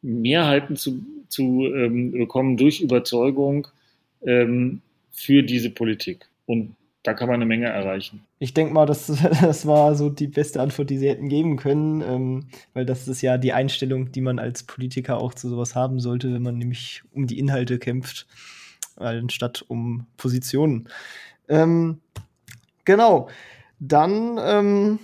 Mehrheiten 0.01 0.75
zu, 0.75 1.03
zu 1.27 1.65
ähm, 1.65 2.11
bekommen 2.11 2.57
durch 2.57 2.81
Überzeugung 2.81 3.67
ähm, 4.25 4.81
für 5.11 5.43
diese 5.43 5.69
Politik. 5.69 6.27
Und 6.45 6.75
da 7.09 7.15
kann 7.15 7.27
man 7.27 7.35
eine 7.35 7.47
Menge 7.47 7.65
erreichen. 7.65 8.23
Ich 8.37 8.53
denke 8.53 8.71
mal, 8.71 8.85
das, 8.85 9.07
das 9.41 9.65
war 9.65 9.95
so 9.95 10.11
die 10.11 10.27
beste 10.27 10.61
Antwort, 10.61 10.91
die 10.91 10.99
sie 10.99 11.09
hätten 11.09 11.27
geben 11.27 11.57
können, 11.57 12.01
ähm, 12.01 12.47
weil 12.75 12.85
das 12.85 13.07
ist 13.07 13.23
ja 13.23 13.39
die 13.39 13.51
Einstellung, 13.51 14.11
die 14.11 14.21
man 14.21 14.37
als 14.37 14.61
Politiker 14.61 15.17
auch 15.17 15.33
zu 15.33 15.49
sowas 15.49 15.73
haben 15.73 15.99
sollte, 15.99 16.31
wenn 16.31 16.43
man 16.43 16.59
nämlich 16.59 17.01
um 17.11 17.25
die 17.25 17.39
Inhalte 17.39 17.79
kämpft, 17.79 18.27
anstatt 18.95 19.65
um 19.67 20.05
Positionen. 20.17 20.87
Ähm, 21.47 21.99
genau. 22.85 23.29
Dann 23.79 24.37
ähm, 24.39 24.99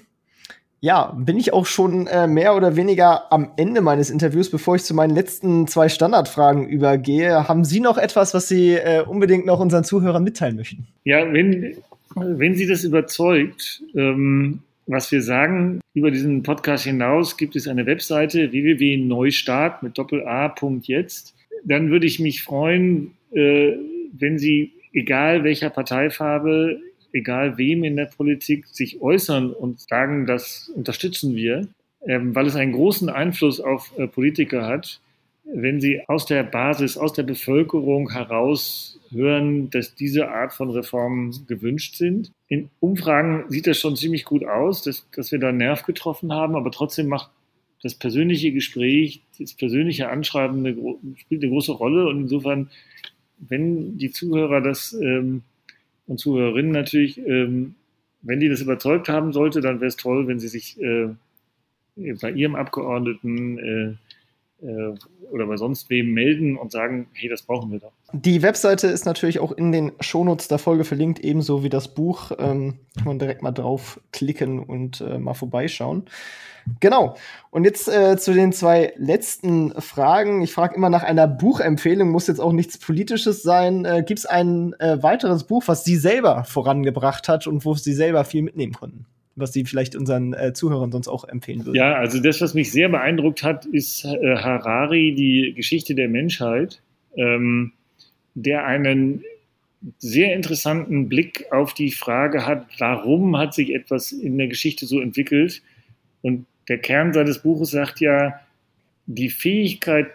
ja, 0.86 1.16
bin 1.18 1.40
ich 1.40 1.52
auch 1.52 1.66
schon 1.66 2.06
äh, 2.06 2.28
mehr 2.28 2.56
oder 2.56 2.76
weniger 2.76 3.32
am 3.34 3.50
Ende 3.58 3.82
meines 3.82 4.12
Interviews, 4.12 4.52
bevor 4.52 4.76
ich 4.76 4.84
zu 4.84 4.94
meinen 4.94 5.16
letzten 5.16 5.66
zwei 5.66 5.90
Standardfragen 5.90 6.68
übergehe. 6.68 7.48
Haben 7.48 7.66
Sie 7.66 7.80
noch 7.80 7.98
etwas, 7.98 8.36
was 8.36 8.48
Sie 8.48 8.74
äh, 8.74 9.02
unbedingt 9.02 9.48
noch 9.48 9.60
unseren 9.60 9.84
Zuhörern 9.84 10.24
mitteilen 10.24 10.58
möchten? 10.58 10.86
Ja, 11.04 11.34
wenn, 11.34 11.76
wenn 12.14 12.54
Sie 12.54 12.68
das 12.68 12.84
überzeugt, 12.84 13.82
ähm, 13.96 14.60
was 14.86 15.12
wir 15.12 15.24
sagen, 15.24 15.82
über 15.96 16.12
diesen 16.12 16.44
Podcast 16.44 16.84
hinaus 16.84 17.36
gibt 17.36 17.56
es 17.56 17.68
eine 17.68 17.88
Webseite 17.88 18.52
www.neustart 18.52 19.82
mit 19.82 19.98
doppel-a.jetzt. 19.98 21.34
Dann 21.64 21.90
würde 21.90 22.06
ich 22.06 22.20
mich 22.20 22.44
freuen, 22.44 23.16
äh, 23.32 23.72
wenn 24.14 24.38
Sie, 24.38 24.74
egal 24.94 25.44
welcher 25.44 25.72
Parteifarbe, 25.72 26.80
egal 27.16 27.58
wem 27.58 27.84
in 27.84 27.96
der 27.96 28.06
Politik, 28.06 28.68
sich 28.68 29.02
äußern 29.02 29.52
und 29.52 29.80
sagen, 29.80 30.26
das 30.26 30.70
unterstützen 30.76 31.36
wir, 31.36 31.68
ähm, 32.06 32.36
weil 32.36 32.46
es 32.46 32.56
einen 32.56 32.74
großen 32.74 33.10
Einfluss 33.10 33.60
auf 33.60 33.98
äh, 33.98 34.08
Politiker 34.08 34.68
hat, 34.68 35.00
wenn 35.46 35.80
sie 35.80 36.02
aus 36.08 36.26
der 36.26 36.44
Basis, 36.44 36.98
aus 36.98 37.14
der 37.14 37.24
Bevölkerung 37.24 38.12
heraus 38.12 39.00
hören, 39.12 39.70
dass 39.70 39.96
diese 39.96 40.30
Art 40.30 40.54
von 40.54 40.72
Reformen 40.72 41.46
gewünscht 41.48 41.96
sind. 41.96 42.32
In 42.48 42.70
Umfragen 42.80 43.46
sieht 43.50 43.68
das 43.68 43.80
schon 43.80 43.96
ziemlich 43.96 44.26
gut 44.26 44.44
aus, 44.44 44.82
dass, 44.82 45.08
dass 45.16 45.32
wir 45.32 45.40
da 45.40 45.50
einen 45.50 45.60
Nerv 45.60 45.84
getroffen 45.84 46.34
haben, 46.34 46.56
aber 46.56 46.72
trotzdem 46.72 47.08
macht 47.08 47.30
das 47.84 47.94
persönliche 47.94 48.52
Gespräch, 48.52 49.22
das 49.40 49.54
persönliche 49.54 50.10
Anschreiben 50.10 50.66
eine, 50.66 50.76
spielt 51.18 51.44
eine 51.44 51.52
große 51.52 51.72
Rolle 51.72 52.08
und 52.08 52.22
insofern, 52.22 52.70
wenn 53.38 53.98
die 53.98 54.12
Zuhörer 54.12 54.62
das 54.62 54.94
ähm, 54.94 55.44
und 56.08 56.20
Zuhörerinnen 56.20 56.72
natürlich, 56.72 57.18
ähm, 57.18 57.76
wenn 58.22 58.40
die 58.40 58.50
das 58.50 58.62
überzeugt 58.62 59.10
haben 59.10 59.34
sollte, 59.34 59.62
dann 59.62 59.80
wäre 59.80 59.88
es 59.88 59.96
toll, 59.96 60.28
wenn 60.28 60.40
sie 60.40 60.48
sich 60.48 60.80
äh, 60.82 61.10
bei 61.96 62.32
ihrem 62.32 62.56
Abgeordneten 62.56 63.58
äh, 64.62 64.66
äh, 64.66 64.96
oder 65.32 65.46
bei 65.48 65.58
sonst 65.58 65.90
wem 65.90 66.14
melden 66.14 66.58
und 66.58 66.72
sagen, 66.72 67.08
hey, 67.14 67.30
das 67.30 67.44
brauchen 67.44 67.72
wir 67.72 67.80
doch. 67.80 67.94
Die 68.18 68.42
Webseite 68.42 68.88
ist 68.88 69.06
natürlich 69.06 69.40
auch 69.40 69.52
in 69.52 69.74
den 69.74 69.92
Shownotes 70.00 70.48
der 70.48 70.58
Folge 70.58 70.86
verlinkt, 70.86 71.20
ebenso 71.20 71.64
wie 71.64 71.70
das 71.70 71.94
Buch. 71.94 72.32
Ähm, 72.40 72.76
kann 72.96 73.08
man 73.08 73.20
direkt 73.20 73.42
mal 73.42 73.52
draufklicken 73.52 74.60
und 74.60 75.02
äh, 75.02 75.20
mal 75.20 75.34
vorbeischauen. 75.34 76.06
Genau. 76.80 77.16
Und 77.52 77.66
jetzt 77.66 77.90
äh, 77.90 78.16
zu 78.18 78.34
den 78.34 78.54
zwei 78.54 78.94
letzten 78.96 79.74
Fragen. 79.82 80.42
Ich 80.42 80.54
frage 80.54 80.76
immer 80.76 80.90
nach 80.90 81.04
einer 81.04 81.28
Buchempfehlung, 81.28 82.10
muss 82.10 82.28
jetzt 82.28 82.40
auch 82.40 82.54
nichts 82.54 82.78
Politisches 82.78 83.44
sein. 83.44 83.84
Äh, 83.84 84.04
Gibt 84.08 84.20
es 84.20 84.26
ein 84.26 84.74
äh, 84.80 85.04
weiteres 85.04 85.44
Buch, 85.44 85.64
was 85.66 85.84
Sie 85.84 85.98
selber 85.98 86.46
vorangebracht 86.46 87.28
hat 87.28 87.48
und 87.48 87.66
wo 87.66 87.74
Sie 87.74 87.94
selber 87.94 88.24
viel 88.24 88.44
mitnehmen 88.44 88.74
konnten? 88.74 89.06
Was 89.36 89.52
Sie 89.52 89.66
vielleicht 89.66 89.94
unseren 89.94 90.34
äh, 90.34 90.54
Zuhörern 90.54 90.94
sonst 90.94 91.10
auch 91.10 91.26
empfehlen 91.26 91.66
würden? 91.66 91.76
Ja, 91.76 91.96
also 91.96 92.22
das, 92.22 92.40
was 92.40 92.54
mich 92.54 92.72
sehr 92.72 92.88
beeindruckt 92.88 93.44
hat, 93.44 93.66
ist 93.66 94.06
äh, 94.06 94.38
Harari, 94.38 95.14
die 95.14 95.54
Geschichte 95.54 95.96
der 95.96 96.08
Menschheit, 96.08 96.82
ähm, 97.18 97.74
der 98.36 98.66
einen 98.66 99.24
sehr 100.00 100.34
interessanten 100.34 101.10
Blick 101.10 101.46
auf 101.52 101.74
die 101.74 101.92
Frage 101.92 102.46
hat, 102.46 102.68
warum 102.80 103.38
hat 103.38 103.54
sich 103.54 103.74
etwas 103.74 104.12
in 104.12 104.38
der 104.38 104.48
Geschichte 104.48 104.86
so 104.86 105.00
entwickelt 105.00 105.62
und 106.22 106.46
der 106.68 106.80
Kern 106.80 107.14
seines 107.14 107.40
Buches 107.40 107.72
sagt 107.72 108.00
ja, 108.00 108.40
die 109.06 109.30
Fähigkeit, 109.30 110.08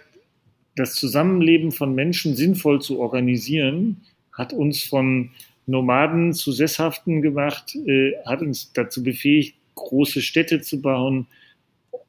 das 0.77 0.95
Zusammenleben 0.95 1.73
von 1.73 1.95
Menschen 1.95 2.35
sinnvoll 2.35 2.81
zu 2.81 2.99
organisieren, 2.99 4.01
hat 4.33 4.53
uns 4.53 4.83
von 4.83 5.31
Nomaden 5.67 6.33
zu 6.33 6.53
Sesshaften 6.53 7.23
gemacht, 7.23 7.77
äh, 7.87 8.13
hat 8.27 8.41
uns 8.43 8.73
dazu 8.73 9.03
befähigt, 9.03 9.55
große 9.75 10.23
Städte 10.23 10.61
zu 10.61 10.81
bauen. 10.81 11.27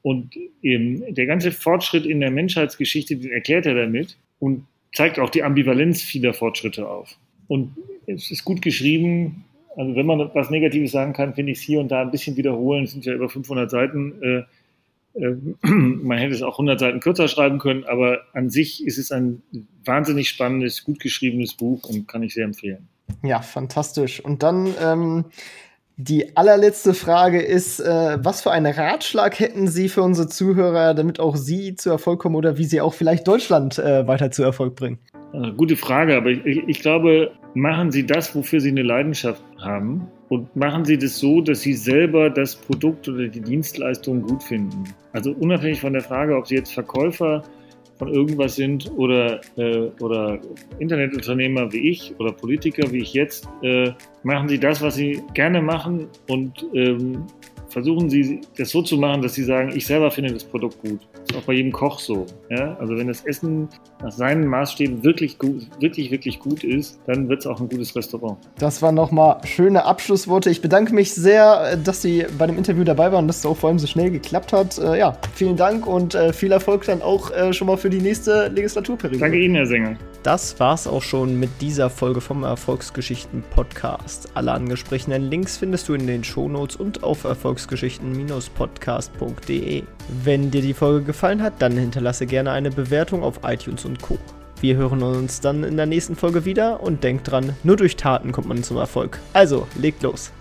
Und 0.02 0.36
eben 0.63 1.13
der 1.13 1.28
ganze 1.28 1.52
Fortschritt 1.52 2.06
in 2.06 2.21
der 2.21 2.32
Menschheitsgeschichte, 2.32 3.17
den 3.17 3.32
erklärt 3.32 3.67
er 3.67 3.76
damit 3.76 4.17
und 4.39 4.65
zeigt 4.93 5.19
auch 5.19 5.30
die 5.30 5.43
Ambivalenz 5.43 6.01
vieler 6.01 6.34
Fortschritte 6.34 6.88
auf. 6.88 7.17
Und 7.47 7.75
es 8.08 8.32
ist 8.32 8.45
gut 8.45 8.62
geschrieben, 8.62 9.45
also 9.77 9.95
wenn 9.95 10.06
man 10.06 10.32
was 10.34 10.49
Negatives 10.49 10.91
sagen 10.91 11.13
kann, 11.13 11.34
finde 11.34 11.54
ich 11.54 11.60
es 11.60 11.63
hier 11.63 11.80
und 11.80 11.89
da 11.89 12.01
ein 12.01 12.12
bisschen 12.12 12.36
wiederholen. 12.36 12.84
Es 12.84 12.91
sind 12.91 13.06
ja 13.06 13.13
über 13.13 13.30
500 13.30 13.69
Seiten. 13.69 14.21
Äh, 14.21 14.43
äh, 15.19 15.36
man 15.67 16.17
hätte 16.17 16.36
es 16.36 16.41
auch 16.41 16.54
100 16.54 16.80
Seiten 16.80 16.99
kürzer 16.99 17.27
schreiben 17.27 17.60
können, 17.60 17.86
aber 17.86 18.21
an 18.34 18.49
sich 18.49 18.86
ist 18.86 18.97
es 18.97 19.12
ein 19.12 19.41
wahnsinnig 19.86 20.30
spannendes, 20.30 20.84
gut 20.84 20.99
geschriebenes 20.99 21.54
Buch 21.54 21.88
und 21.89 22.08
kann 22.08 22.23
ich 22.23 22.34
sehr 22.34 22.45
empfehlen. 22.45 22.88
Ja, 23.23 23.41
fantastisch. 23.41 24.23
Und 24.23 24.43
dann 24.43 24.73
ähm, 24.82 25.25
die 26.04 26.36
allerletzte 26.36 26.94
Frage 26.94 27.42
ist, 27.42 27.80
äh, 27.80 28.18
was 28.20 28.42
für 28.42 28.52
einen 28.52 28.74
Ratschlag 28.74 29.40
hätten 29.40 29.68
Sie 29.68 29.88
für 29.88 30.02
unsere 30.02 30.28
Zuhörer, 30.28 30.94
damit 30.94 31.20
auch 31.20 31.36
Sie 31.36 31.76
zu 31.76 31.90
Erfolg 31.92 32.20
kommen 32.20 32.36
oder 32.36 32.58
wie 32.58 32.64
Sie 32.64 32.82
auch 32.82 32.94
vielleicht 32.94 33.28
Deutschland 33.28 33.78
äh, 33.78 34.08
weiter 34.08 34.32
zu 34.32 34.42
Erfolg 34.42 34.76
bringen? 34.76 34.98
Äh, 35.34 35.52
gute 35.52 35.76
Frage, 35.76 36.18
aber 36.18 36.32
ich, 36.32 36.64
ich, 36.68 36.82
glaube, 36.82 37.32
machen 37.54 37.92
Sie 37.92 38.06
das, 38.06 38.36
wofür 38.36 38.60
Sie 38.60 38.70
eine 38.70 38.82
Leidenschaft 38.82 39.44
haben 39.60 40.08
und 40.30 40.56
machen 40.56 40.86
Sie 40.86 40.98
das 40.98 41.20
so, 41.20 41.42
dass 41.42 41.62
Sie 41.62 41.74
selber 41.74 42.32
das 42.32 42.56
Produkt 42.56 43.08
oder 43.08 43.28
die 43.28 43.42
Dienstleistung 43.42 44.24
gut 44.24 44.42
finden. 44.42 44.86
Also 45.14 45.32
unabhängig 45.32 45.82
von 45.82 45.94
der 45.94 46.02
Frage, 46.02 46.36
ob 46.36 46.48
Sie 46.48 46.56
jetzt 46.56 46.74
Verkäufer 46.74 47.44
von 48.02 48.12
irgendwas 48.12 48.56
sind 48.56 48.92
oder, 48.98 49.42
äh, 49.58 49.92
oder 50.02 50.40
Internetunternehmer 50.80 51.72
wie 51.72 51.92
ich 51.92 52.16
oder 52.18 52.32
Politiker 52.32 52.92
wie 52.92 53.02
ich 53.04 53.14
jetzt, 53.14 53.48
äh, 53.62 53.92
machen 54.24 54.50
Sie 54.50 54.60
das, 54.60 54.82
was 54.82 54.96
Sie 54.96 55.22
gerne 55.36 55.62
machen 55.62 56.08
und 56.28 56.66
ähm, 56.74 57.28
versuchen 57.72 58.10
Sie 58.10 58.42
das 58.58 58.70
so 58.70 58.82
zu 58.82 58.98
machen, 58.98 59.22
dass 59.22 59.34
Sie 59.34 59.44
sagen, 59.44 59.72
ich 59.76 59.86
selber 59.86 60.12
finde 60.12 60.34
das 60.34 60.44
Produkt 60.44 60.82
gut. 60.82 61.00
Das 61.14 61.36
ist 61.36 61.38
auch 61.38 61.46
bei 61.46 61.54
jedem 61.54 61.72
Koch 61.72 62.00
so. 62.00 62.26
Ja? 62.50 62.76
Also 62.80 62.98
wenn 62.98 63.08
das 63.08 63.26
Essen 63.26 63.70
nach 64.02 64.12
seinen 64.12 64.48
Maßstäben 64.48 65.04
wirklich 65.04 65.38
gut, 65.38 65.68
wirklich, 65.80 66.12
wirklich 66.12 66.40
gut 66.40 66.64
ist, 66.64 67.00
dann 67.08 67.30
wird 67.30 67.42
es 67.42 67.48
auch 67.48 67.60
ein 67.60 67.70
gutes 67.70 67.96
Restaurant. 67.96 68.38
Das 68.58 68.82
waren 68.82 68.96
nochmal 68.96 69.38
schöne 69.46 69.86
Abschlussworte. 69.86 70.50
Ich 70.50 70.62
bedanke 70.62 70.94
mich 70.94 71.14
sehr, 71.14 71.78
dass 71.78 72.02
Sie 72.02 72.26
bei 72.38 72.48
dem 72.48 72.58
Interview 72.58 72.84
dabei 72.84 73.12
waren 73.12 73.24
und 73.24 73.28
dass 73.28 73.40
es 73.40 73.46
auch 73.46 73.58
vor 73.58 73.70
allem 73.70 73.80
so 73.80 73.88
schnell 73.88 74.12
geklappt 74.12 74.54
hat. 74.54 74.78
Äh, 74.78 75.00
ja, 75.00 75.18
vielen 75.34 75.56
Dank 75.56 75.88
und 75.88 76.16
äh, 76.16 76.34
viel 76.34 76.52
Erfolg 76.52 76.86
dann 76.86 77.02
auch 77.02 77.32
äh, 77.32 77.54
schon 77.54 77.68
mal 77.68 77.78
für 77.78 77.90
die 77.90 78.02
nächste 78.02 78.48
Legislaturperiode. 78.48 79.20
Danke 79.20 79.40
Ihnen, 79.40 79.56
Herr 79.56 79.66
Sänger. 79.66 79.98
Das 80.24 80.60
war's 80.60 80.86
auch 80.86 81.02
schon 81.02 81.40
mit 81.40 81.50
dieser 81.62 81.90
Folge 81.90 82.22
vom 82.22 82.44
Erfolgsgeschichten 82.44 83.44
Podcast. 83.50 84.30
Alle 84.36 84.52
angesprochenen 84.52 85.24
Links 85.24 85.58
findest 85.58 85.90
du 85.90 85.96
in 85.96 86.06
den 86.06 86.24
Shownotes 86.24 86.76
und 86.76 87.04
auf 87.04 87.24
erfolgsgeschichten-podcast.de. 87.62 89.84
Wenn 90.24 90.52
dir 90.52 90.62
die 90.62 90.74
Folge 90.74 91.06
gefallen 91.06 91.41
hat, 91.41 91.54
dann 91.60 91.78
hinterlasse 91.78 92.26
gerne 92.26 92.52
eine 92.52 92.71
Bewertung 92.71 93.24
auf 93.24 93.39
iTunes 93.43 93.86
und 93.86 94.02
Co. 94.02 94.17
Wir 94.60 94.76
hören 94.76 95.02
uns 95.02 95.41
dann 95.41 95.63
in 95.63 95.78
der 95.78 95.86
nächsten 95.86 96.15
Folge 96.15 96.45
wieder 96.45 96.82
und 96.82 97.04
denkt 97.04 97.32
dran, 97.32 97.56
nur 97.63 97.78
durch 97.78 97.95
Taten 97.95 98.32
kommt 98.32 98.47
man 98.47 98.63
zum 98.63 98.78
Erfolg. 98.78 99.19
Also, 99.34 99.67
legt 99.76 100.04
los. 100.04 100.32